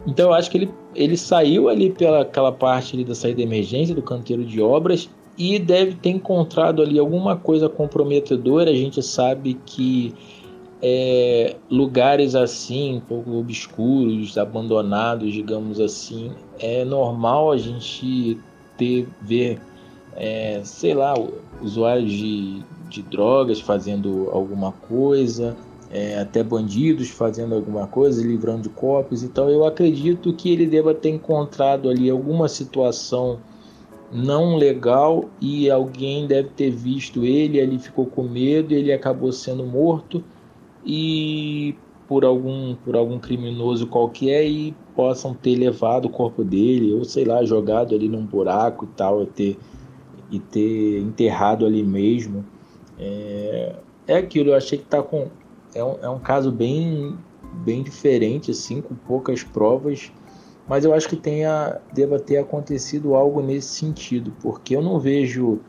Então 0.07 0.29
eu 0.29 0.33
acho 0.33 0.49
que 0.49 0.57
ele, 0.57 0.73
ele 0.95 1.15
saiu 1.15 1.69
ali 1.69 1.91
pela 1.91 2.21
aquela 2.21 2.51
parte 2.51 2.95
ali 2.95 3.05
da 3.05 3.13
saída 3.13 3.37
de 3.37 3.43
emergência 3.43 3.93
do 3.93 4.01
canteiro 4.01 4.43
de 4.43 4.59
obras 4.59 5.09
e 5.37 5.57
deve 5.59 5.95
ter 5.95 6.09
encontrado 6.09 6.81
ali 6.81 6.99
alguma 6.99 7.37
coisa 7.37 7.69
comprometedora. 7.69 8.71
A 8.71 8.75
gente 8.75 9.01
sabe 9.01 9.53
que 9.65 10.13
é, 10.81 11.55
lugares 11.69 12.35
assim, 12.35 12.95
um 12.95 12.99
pouco 12.99 13.37
obscuros, 13.37 14.37
abandonados, 14.37 15.33
digamos 15.33 15.79
assim, 15.79 16.31
é 16.57 16.85
normal 16.85 17.51
a 17.51 17.57
gente 17.57 18.39
ter 18.77 19.07
ver, 19.21 19.59
é, 20.15 20.61
sei 20.63 20.93
lá, 20.93 21.13
usuários 21.61 22.11
de, 22.11 22.63
de 22.89 23.01
drogas 23.01 23.59
fazendo 23.59 24.29
alguma 24.31 24.71
coisa, 24.71 25.55
é, 25.91 26.19
até 26.19 26.41
bandidos 26.41 27.09
fazendo 27.09 27.55
alguma 27.55 27.85
coisa, 27.85 28.25
livrando 28.25 28.63
de 28.63 28.69
cópias. 28.69 29.21
Então 29.21 29.49
eu 29.49 29.65
acredito 29.65 30.31
que 30.33 30.49
ele 30.49 30.65
deva 30.65 30.93
ter 30.93 31.09
encontrado 31.09 31.89
ali 31.89 32.09
alguma 32.09 32.47
situação 32.47 33.39
não 34.11 34.55
legal 34.55 35.25
e 35.41 35.69
alguém 35.69 36.25
deve 36.25 36.49
ter 36.49 36.71
visto 36.71 37.25
ele, 37.25 37.59
ele 37.59 37.77
ficou 37.77 38.05
com 38.05 38.23
medo, 38.23 38.73
ele 38.73 38.91
acabou 38.91 39.31
sendo 39.31 39.63
morto 39.65 40.23
e 40.91 41.75
por 42.07 42.25
algum 42.25 42.73
por 42.83 42.95
algum 42.95 43.19
criminoso 43.19 43.85
qualquer 43.85 44.43
e 44.47 44.75
possam 44.95 45.35
ter 45.35 45.55
levado 45.55 46.05
o 46.05 46.09
corpo 46.09 46.43
dele 46.43 46.91
ou 46.95 47.05
sei 47.05 47.23
lá 47.23 47.45
jogado 47.45 47.93
ali 47.93 48.09
num 48.09 48.25
buraco 48.25 48.85
e 48.85 48.97
tal 48.97 49.21
e 49.21 49.27
ter 49.27 49.59
e 50.31 50.39
ter 50.39 50.99
enterrado 50.99 51.65
ali 51.65 51.83
mesmo. 51.83 52.45
É, 52.97 53.75
é 54.07 54.17
aquilo 54.17 54.49
eu 54.49 54.55
achei 54.55 54.79
que 54.79 54.85
tá 54.85 55.03
com 55.03 55.27
é 55.75 55.83
um, 55.83 55.97
é 56.01 56.09
um 56.09 56.19
caso 56.19 56.51
bem 56.51 57.15
bem 57.63 57.83
diferente 57.83 58.49
assim 58.49 58.81
com 58.81 58.95
poucas 58.95 59.43
provas 59.43 60.11
mas 60.67 60.85
eu 60.85 60.93
acho 60.93 61.07
que 61.07 61.15
tenha 61.15 61.79
deva 61.93 62.19
ter 62.19 62.37
acontecido 62.37 63.13
algo 63.13 63.43
nesse 63.43 63.69
sentido 63.69 64.33
porque 64.41 64.75
eu 64.75 64.81
não 64.81 64.99
vejo 64.99 65.59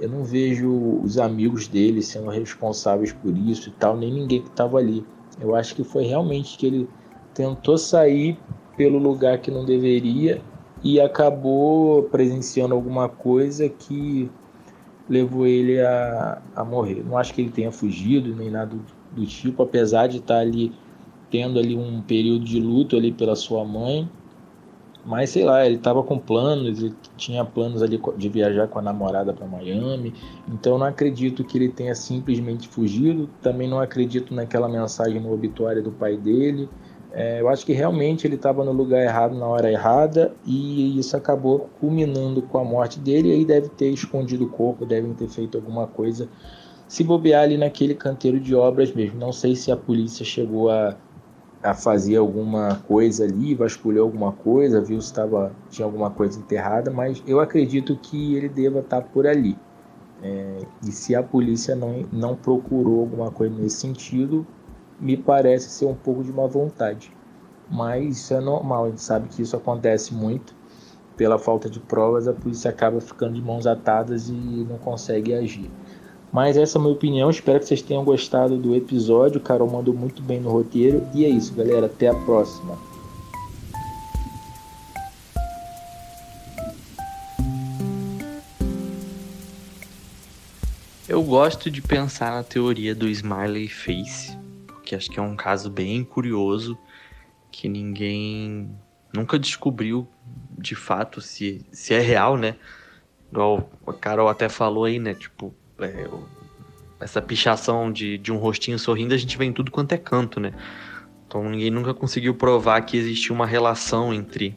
eu 0.00 0.08
não 0.08 0.24
vejo 0.24 1.00
os 1.02 1.18
amigos 1.18 1.68
dele 1.68 2.02
sendo 2.02 2.30
responsáveis 2.30 3.12
por 3.12 3.36
isso 3.36 3.68
e 3.68 3.72
tal, 3.72 3.96
nem 3.96 4.12
ninguém 4.12 4.42
que 4.42 4.48
estava 4.48 4.78
ali. 4.78 5.04
Eu 5.40 5.54
acho 5.54 5.74
que 5.74 5.84
foi 5.84 6.04
realmente 6.04 6.56
que 6.56 6.66
ele 6.66 6.88
tentou 7.34 7.76
sair 7.76 8.38
pelo 8.76 8.98
lugar 8.98 9.38
que 9.38 9.50
não 9.50 9.64
deveria 9.64 10.40
e 10.82 11.00
acabou 11.00 12.04
presenciando 12.04 12.74
alguma 12.74 13.08
coisa 13.08 13.68
que 13.68 14.30
levou 15.08 15.46
ele 15.46 15.80
a, 15.80 16.42
a 16.54 16.64
morrer. 16.64 17.04
Não 17.04 17.16
acho 17.16 17.32
que 17.32 17.40
ele 17.40 17.50
tenha 17.50 17.70
fugido 17.70 18.34
nem 18.34 18.50
nada 18.50 18.74
do, 18.74 18.84
do 19.12 19.26
tipo, 19.26 19.62
apesar 19.62 20.06
de 20.06 20.18
estar 20.18 20.38
ali 20.38 20.72
tendo 21.30 21.58
ali 21.58 21.76
um 21.76 22.02
período 22.02 22.44
de 22.44 22.60
luto 22.60 22.96
ali 22.96 23.12
pela 23.12 23.34
sua 23.34 23.64
mãe 23.64 24.08
mas 25.06 25.30
sei 25.30 25.44
lá, 25.44 25.64
ele 25.64 25.76
estava 25.76 26.02
com 26.02 26.18
planos, 26.18 26.82
ele 26.82 26.94
tinha 27.16 27.44
planos 27.44 27.80
ali 27.80 28.00
de 28.16 28.28
viajar 28.28 28.66
com 28.66 28.80
a 28.80 28.82
namorada 28.82 29.32
para 29.32 29.46
Miami. 29.46 30.12
Então 30.48 30.76
não 30.76 30.86
acredito 30.86 31.44
que 31.44 31.56
ele 31.56 31.68
tenha 31.68 31.94
simplesmente 31.94 32.66
fugido. 32.66 33.30
Também 33.40 33.68
não 33.68 33.78
acredito 33.78 34.34
naquela 34.34 34.68
mensagem 34.68 35.20
no 35.20 35.32
obituário 35.32 35.80
do 35.80 35.92
pai 35.92 36.16
dele. 36.16 36.68
É, 37.12 37.40
eu 37.40 37.48
acho 37.48 37.64
que 37.64 37.72
realmente 37.72 38.26
ele 38.26 38.34
estava 38.34 38.64
no 38.64 38.72
lugar 38.72 39.00
errado 39.00 39.36
na 39.36 39.46
hora 39.46 39.70
errada 39.70 40.34
e 40.44 40.98
isso 40.98 41.16
acabou 41.16 41.70
culminando 41.80 42.42
com 42.42 42.58
a 42.58 42.64
morte 42.64 42.98
dele. 42.98 43.28
E 43.28 43.32
aí 43.32 43.44
deve 43.44 43.68
ter 43.68 43.88
escondido 43.90 44.46
o 44.46 44.50
corpo, 44.50 44.84
devem 44.84 45.14
ter 45.14 45.28
feito 45.28 45.56
alguma 45.56 45.86
coisa. 45.86 46.28
Se 46.88 47.04
bobear 47.04 47.44
ali 47.44 47.56
naquele 47.56 47.94
canteiro 47.94 48.40
de 48.40 48.56
obras 48.56 48.92
mesmo. 48.92 49.20
Não 49.20 49.32
sei 49.32 49.54
se 49.54 49.70
a 49.70 49.76
polícia 49.76 50.24
chegou 50.24 50.68
a 50.68 50.96
a 51.66 51.74
fazer 51.74 52.16
alguma 52.16 52.76
coisa 52.86 53.24
ali, 53.24 53.54
vasculhou 53.54 54.04
alguma 54.04 54.30
coisa, 54.30 54.80
viu 54.80 55.00
se 55.00 55.12
tava, 55.12 55.52
tinha 55.68 55.84
alguma 55.84 56.10
coisa 56.10 56.38
enterrada, 56.38 56.92
mas 56.92 57.20
eu 57.26 57.40
acredito 57.40 57.96
que 57.96 58.36
ele 58.36 58.48
deva 58.48 58.78
estar 58.78 59.00
tá 59.00 59.08
por 59.08 59.26
ali. 59.26 59.58
É, 60.22 60.60
e 60.86 60.92
se 60.92 61.14
a 61.14 61.22
polícia 61.22 61.74
não, 61.74 62.04
não 62.12 62.36
procurou 62.36 63.00
alguma 63.00 63.32
coisa 63.32 63.54
nesse 63.56 63.78
sentido, 63.78 64.46
me 65.00 65.16
parece 65.16 65.68
ser 65.68 65.86
um 65.86 65.94
pouco 65.94 66.22
de 66.22 66.32
má 66.32 66.46
vontade. 66.46 67.12
Mas 67.68 68.18
isso 68.18 68.34
é 68.34 68.40
normal, 68.40 68.84
a 68.84 68.88
gente 68.90 69.02
sabe 69.02 69.28
que 69.28 69.42
isso 69.42 69.56
acontece 69.56 70.14
muito. 70.14 70.54
Pela 71.16 71.38
falta 71.38 71.68
de 71.68 71.80
provas, 71.80 72.28
a 72.28 72.32
polícia 72.32 72.70
acaba 72.70 73.00
ficando 73.00 73.34
de 73.34 73.42
mãos 73.42 73.66
atadas 73.66 74.28
e 74.28 74.32
não 74.32 74.78
consegue 74.78 75.34
agir. 75.34 75.70
Mas 76.36 76.58
essa 76.58 76.76
é 76.76 76.78
a 76.78 76.82
minha 76.82 76.92
opinião. 76.92 77.30
Espero 77.30 77.58
que 77.58 77.64
vocês 77.64 77.80
tenham 77.80 78.04
gostado 78.04 78.58
do 78.58 78.74
episódio. 78.74 79.38
O 79.38 79.42
Carol 79.42 79.70
mandou 79.70 79.94
muito 79.94 80.20
bem 80.20 80.38
no 80.38 80.50
roteiro. 80.50 81.02
E 81.14 81.24
é 81.24 81.30
isso, 81.30 81.54
galera. 81.54 81.86
Até 81.86 82.08
a 82.08 82.14
próxima. 82.14 82.78
Eu 91.08 91.22
gosto 91.22 91.70
de 91.70 91.80
pensar 91.80 92.30
na 92.32 92.42
teoria 92.42 92.94
do 92.94 93.08
smiley 93.08 93.68
face, 93.68 94.36
porque 94.66 94.94
acho 94.94 95.10
que 95.10 95.18
é 95.18 95.22
um 95.22 95.36
caso 95.36 95.70
bem 95.70 96.04
curioso 96.04 96.76
que 97.50 97.66
ninguém 97.66 98.68
nunca 99.10 99.38
descobriu 99.38 100.06
de 100.58 100.74
fato 100.74 101.22
se, 101.22 101.64
se 101.72 101.94
é 101.94 102.00
real, 102.00 102.36
né? 102.36 102.56
Igual 103.32 103.70
a 103.86 103.92
Carol 103.94 104.28
até 104.28 104.50
falou 104.50 104.84
aí, 104.84 104.98
né? 104.98 105.14
Tipo, 105.14 105.54
é, 105.80 106.08
essa 107.00 107.20
pichação 107.20 107.92
de, 107.92 108.18
de 108.18 108.32
um 108.32 108.36
rostinho 108.36 108.78
sorrindo, 108.78 109.14
a 109.14 109.18
gente 109.18 109.36
vê 109.36 109.44
em 109.44 109.52
tudo 109.52 109.70
quanto 109.70 109.92
é 109.92 109.98
canto, 109.98 110.40
né? 110.40 110.52
Então 111.26 111.48
ninguém 111.48 111.70
nunca 111.70 111.92
conseguiu 111.92 112.34
provar 112.34 112.80
que 112.82 112.96
existia 112.96 113.34
uma 113.34 113.46
relação 113.46 114.14
entre 114.14 114.56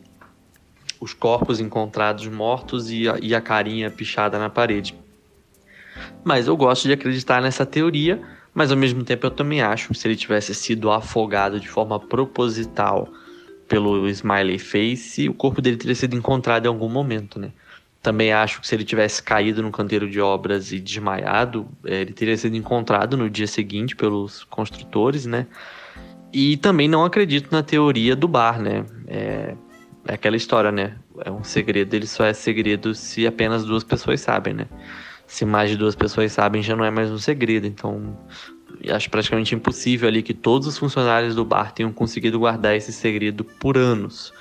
os 0.99 1.13
corpos 1.13 1.59
encontrados 1.59 2.27
mortos 2.27 2.91
e 2.91 3.07
a, 3.07 3.17
e 3.21 3.33
a 3.33 3.41
carinha 3.41 3.89
pichada 3.89 4.37
na 4.37 4.49
parede. 4.49 4.95
Mas 6.23 6.47
eu 6.47 6.55
gosto 6.55 6.87
de 6.87 6.93
acreditar 6.93 7.41
nessa 7.41 7.65
teoria, 7.65 8.21
mas 8.53 8.71
ao 8.71 8.77
mesmo 8.77 9.03
tempo 9.03 9.25
eu 9.25 9.31
também 9.31 9.61
acho 9.61 9.89
que 9.89 9.97
se 9.97 10.07
ele 10.07 10.15
tivesse 10.15 10.53
sido 10.53 10.91
afogado 10.91 11.59
de 11.59 11.67
forma 11.67 11.99
proposital 11.99 13.07
pelo 13.67 14.07
smiley 14.09 14.57
face, 14.57 15.29
o 15.29 15.33
corpo 15.33 15.61
dele 15.61 15.77
teria 15.77 15.95
sido 15.95 16.15
encontrado 16.15 16.65
em 16.65 16.67
algum 16.67 16.89
momento, 16.89 17.39
né? 17.39 17.51
Também 18.01 18.31
acho 18.31 18.61
que 18.61 18.67
se 18.67 18.75
ele 18.75 18.85
tivesse 18.85 19.21
caído 19.21 19.61
no 19.61 19.71
canteiro 19.71 20.09
de 20.09 20.21
obras 20.21 20.71
e 20.71 20.79
desmaiado, 20.79 21.67
é, 21.85 22.01
ele 22.01 22.13
teria 22.13 22.37
sido 22.37 22.55
encontrado 22.55 23.17
no 23.17 23.29
dia 23.29 23.47
seguinte 23.47 23.95
pelos 23.95 24.43
construtores, 24.45 25.25
né? 25.25 25.47
E 26.31 26.55
também 26.57 26.87
não 26.87 27.03
acredito 27.03 27.51
na 27.51 27.61
teoria 27.61 28.15
do 28.15 28.27
bar, 28.27 28.61
né? 28.61 28.85
É, 29.07 29.55
é 30.07 30.13
aquela 30.13 30.37
história, 30.37 30.71
né? 30.71 30.95
É 31.25 31.31
um 31.31 31.43
segredo, 31.43 31.93
ele 31.93 32.07
só 32.07 32.23
é 32.23 32.33
segredo 32.33 32.95
se 32.95 33.27
apenas 33.27 33.65
duas 33.65 33.83
pessoas 33.83 34.21
sabem, 34.21 34.53
né? 34.53 34.67
Se 35.27 35.43
mais 35.43 35.69
de 35.69 35.75
duas 35.75 35.93
pessoas 35.93 36.31
sabem, 36.31 36.63
já 36.63 36.75
não 36.75 36.85
é 36.85 36.89
mais 36.89 37.11
um 37.11 37.17
segredo. 37.17 37.67
Então, 37.67 38.17
acho 38.89 39.09
praticamente 39.09 39.53
impossível 39.53 40.07
ali 40.07 40.23
que 40.23 40.33
todos 40.33 40.67
os 40.67 40.77
funcionários 40.77 41.35
do 41.35 41.43
bar 41.43 41.73
tenham 41.73 41.91
conseguido 41.91 42.39
guardar 42.39 42.75
esse 42.75 42.93
segredo 42.93 43.43
por 43.43 43.77
anos. 43.77 44.31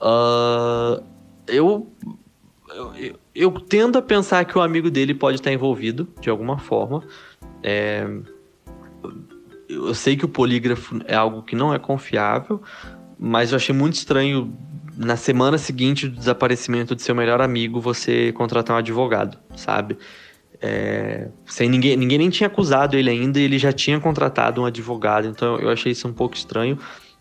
Uh, 0.00 1.02
eu 1.48 1.90
eu, 2.78 3.18
eu, 3.34 3.50
tendo 3.52 3.98
a 3.98 4.02
pensar 4.02 4.44
que 4.44 4.56
o 4.56 4.60
amigo 4.60 4.90
dele 4.90 5.12
pode 5.14 5.38
estar 5.38 5.52
envolvido 5.52 6.08
de 6.20 6.30
alguma 6.30 6.58
forma. 6.58 7.02
É, 7.62 8.06
eu 9.68 9.94
sei 9.94 10.16
que 10.16 10.24
o 10.24 10.28
polígrafo 10.28 11.00
é 11.06 11.14
algo 11.14 11.42
que 11.42 11.56
não 11.56 11.74
é 11.74 11.78
confiável, 11.78 12.62
mas 13.18 13.50
eu 13.50 13.56
achei 13.56 13.74
muito 13.74 13.94
estranho 13.94 14.56
na 14.96 15.16
semana 15.16 15.58
seguinte 15.58 16.08
do 16.08 16.16
desaparecimento 16.16 16.94
de 16.94 17.02
seu 17.02 17.14
melhor 17.14 17.40
amigo 17.40 17.80
você 17.80 18.32
contratar 18.32 18.76
um 18.76 18.78
advogado, 18.78 19.38
sabe? 19.56 19.98
É, 20.60 21.28
sem 21.46 21.68
ninguém, 21.68 21.96
ninguém 21.96 22.18
nem 22.18 22.30
tinha 22.30 22.48
acusado 22.48 22.96
ele 22.96 23.08
ainda 23.08 23.38
ele 23.38 23.58
já 23.58 23.72
tinha 23.72 24.00
contratado 24.00 24.60
um 24.60 24.64
advogado, 24.64 25.28
então 25.28 25.56
eu 25.58 25.70
achei 25.70 25.92
isso 25.92 26.08
um 26.08 26.12
pouco 26.12 26.34
estranho 26.34 26.76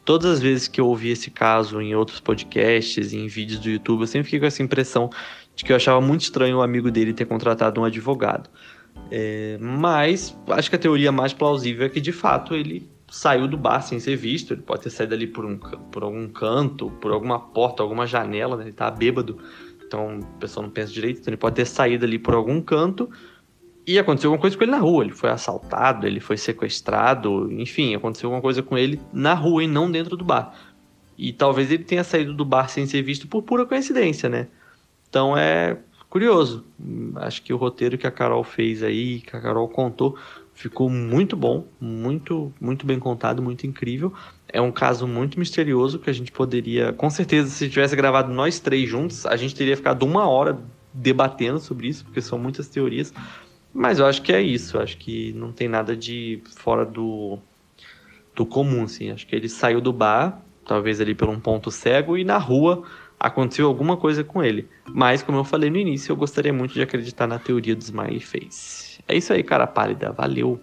todas 0.07 0.31
as 0.31 0.39
vezes 0.39 0.69
que 0.69 0.79
eu 0.79 0.87
ouvi 0.87 1.09
esse 1.09 1.29
caso 1.29 1.81
em 1.81 1.93
outros 1.93 2.21
podcasts, 2.21 3.11
em 3.11 3.27
vídeos 3.27 3.59
do 3.59 3.69
YouTube, 3.69 3.99
eu 3.99 4.07
sempre 4.07 4.23
fiquei 4.23 4.39
com 4.39 4.45
essa 4.45 4.63
impressão 4.63 5.09
de 5.57 5.65
que 5.65 5.71
eu 5.71 5.75
achava 5.75 5.99
muito 5.99 6.21
estranho 6.21 6.57
o 6.57 6.61
amigo 6.61 6.91
dele 6.91 7.13
ter 7.13 7.25
contratado 7.25 7.81
um 7.81 7.83
advogado. 7.83 8.47
É, 9.09 9.57
mas 9.59 10.37
acho 10.49 10.69
que 10.69 10.75
a 10.75 10.79
teoria 10.79 11.11
mais 11.11 11.33
plausível 11.33 11.87
é 11.87 11.89
que 11.89 11.99
de 11.99 12.11
fato 12.11 12.53
ele 12.53 12.87
saiu 13.09 13.47
do 13.47 13.57
bar 13.57 13.81
sem 13.81 13.99
ser 13.99 14.15
visto. 14.15 14.53
Ele 14.53 14.61
pode 14.61 14.83
ter 14.83 14.91
saído 14.91 15.15
ali 15.15 15.25
por, 15.25 15.45
um, 15.45 15.57
por 15.57 16.03
algum 16.03 16.27
canto, 16.27 16.91
por 17.01 17.11
alguma 17.11 17.39
porta, 17.39 17.81
alguma 17.81 18.05
janela, 18.05 18.55
né? 18.55 18.65
ele 18.65 18.71
tá 18.71 18.91
bêbado. 18.91 19.39
Então 19.83 20.19
a 20.21 20.39
pessoa 20.39 20.63
não 20.63 20.71
pensa 20.71 20.93
direito, 20.93 21.21
então 21.21 21.31
ele 21.31 21.37
pode 21.37 21.55
ter 21.55 21.65
saído 21.65 22.05
ali 22.05 22.19
por 22.19 22.35
algum 22.35 22.61
canto 22.61 23.09
e 23.87 23.97
aconteceu 23.97 24.29
alguma 24.29 24.41
coisa 24.41 24.55
com 24.55 24.63
ele 24.63 24.71
na 24.71 24.79
rua. 24.79 25.05
Ele 25.05 25.13
foi 25.13 25.31
assaltado, 25.31 26.05
ele 26.05 26.19
foi 26.19 26.37
sequestrado, 26.37 27.51
enfim, 27.51 27.95
aconteceu 27.95 28.27
alguma 28.27 28.43
coisa 28.43 28.61
com 28.61 28.77
ele 28.77 29.01
na 29.11 29.33
rua 29.33 29.63
e 29.63 29.67
não 29.67 29.89
dentro 29.89 30.15
do 30.15 30.23
bar. 30.23 30.53
E 31.17 31.33
talvez 31.33 31.71
ele 31.71 31.83
tenha 31.83 32.03
saído 32.03 32.31
do 32.31 32.45
bar 32.45 32.69
sem 32.69 32.85
ser 32.85 33.01
visto 33.01 33.27
por 33.27 33.41
pura 33.41 33.65
coincidência, 33.65 34.29
né? 34.29 34.49
Então 35.09 35.37
é 35.37 35.77
curioso. 36.09 36.65
Acho 37.15 37.41
que 37.41 37.53
o 37.53 37.57
roteiro 37.57 37.97
que 37.97 38.07
a 38.07 38.11
Carol 38.11 38.43
fez 38.43 38.83
aí, 38.83 39.21
que 39.21 39.35
a 39.35 39.41
Carol 39.41 39.67
contou, 39.67 40.17
ficou 40.53 40.89
muito 40.89 41.35
bom, 41.35 41.65
muito, 41.79 42.51
muito 42.59 42.85
bem 42.85 42.99
contado, 42.99 43.41
muito 43.41 43.67
incrível. 43.67 44.13
É 44.47 44.59
um 44.61 44.71
caso 44.71 45.07
muito 45.07 45.37
misterioso 45.37 45.99
que 45.99 46.09
a 46.09 46.13
gente 46.13 46.31
poderia, 46.31 46.93
com 46.93 47.09
certeza, 47.09 47.49
se 47.49 47.69
tivesse 47.69 47.95
gravado 47.95 48.33
nós 48.33 48.59
três 48.59 48.89
juntos, 48.89 49.25
a 49.25 49.35
gente 49.35 49.53
teria 49.53 49.77
ficado 49.77 50.03
uma 50.03 50.27
hora 50.27 50.57
debatendo 50.93 51.59
sobre 51.59 51.87
isso, 51.87 52.03
porque 52.05 52.21
são 52.21 52.39
muitas 52.39 52.67
teorias. 52.67 53.13
Mas 53.73 53.99
eu 53.99 54.07
acho 54.07 54.23
que 54.23 54.33
é 54.33 54.41
isso. 54.41 54.79
Acho 54.79 54.97
que 54.97 55.31
não 55.33 55.51
tem 55.51 55.67
nada 55.67 55.95
de 55.95 56.41
fora 56.55 56.83
do, 56.83 57.37
do 58.35 58.45
comum, 58.45 58.83
assim. 58.83 59.11
Acho 59.11 59.27
que 59.27 59.35
ele 59.35 59.47
saiu 59.47 59.79
do 59.79 59.93
bar, 59.93 60.41
talvez 60.65 60.99
ali 60.99 61.13
por 61.13 61.29
um 61.29 61.39
ponto 61.39 61.69
cego, 61.69 62.17
e 62.17 62.23
na 62.23 62.39
rua 62.39 62.83
aconteceu 63.19 63.67
alguma 63.67 63.97
coisa 63.97 64.23
com 64.23 64.43
ele. 64.43 64.67
Mas, 64.87 65.23
como 65.23 65.37
eu 65.37 65.43
falei 65.43 65.69
no 65.69 65.77
início, 65.77 66.11
eu 66.11 66.15
gostaria 66.15 66.53
muito 66.53 66.73
de 66.73 66.81
acreditar 66.81 67.27
na 67.27 67.39
teoria 67.39 67.75
do 67.75 67.81
Smiley 67.81 68.19
Face. 68.19 68.99
É 69.07 69.15
isso 69.15 69.33
aí, 69.33 69.43
cara 69.43 69.67
pálida. 69.67 70.11
Valeu! 70.11 70.59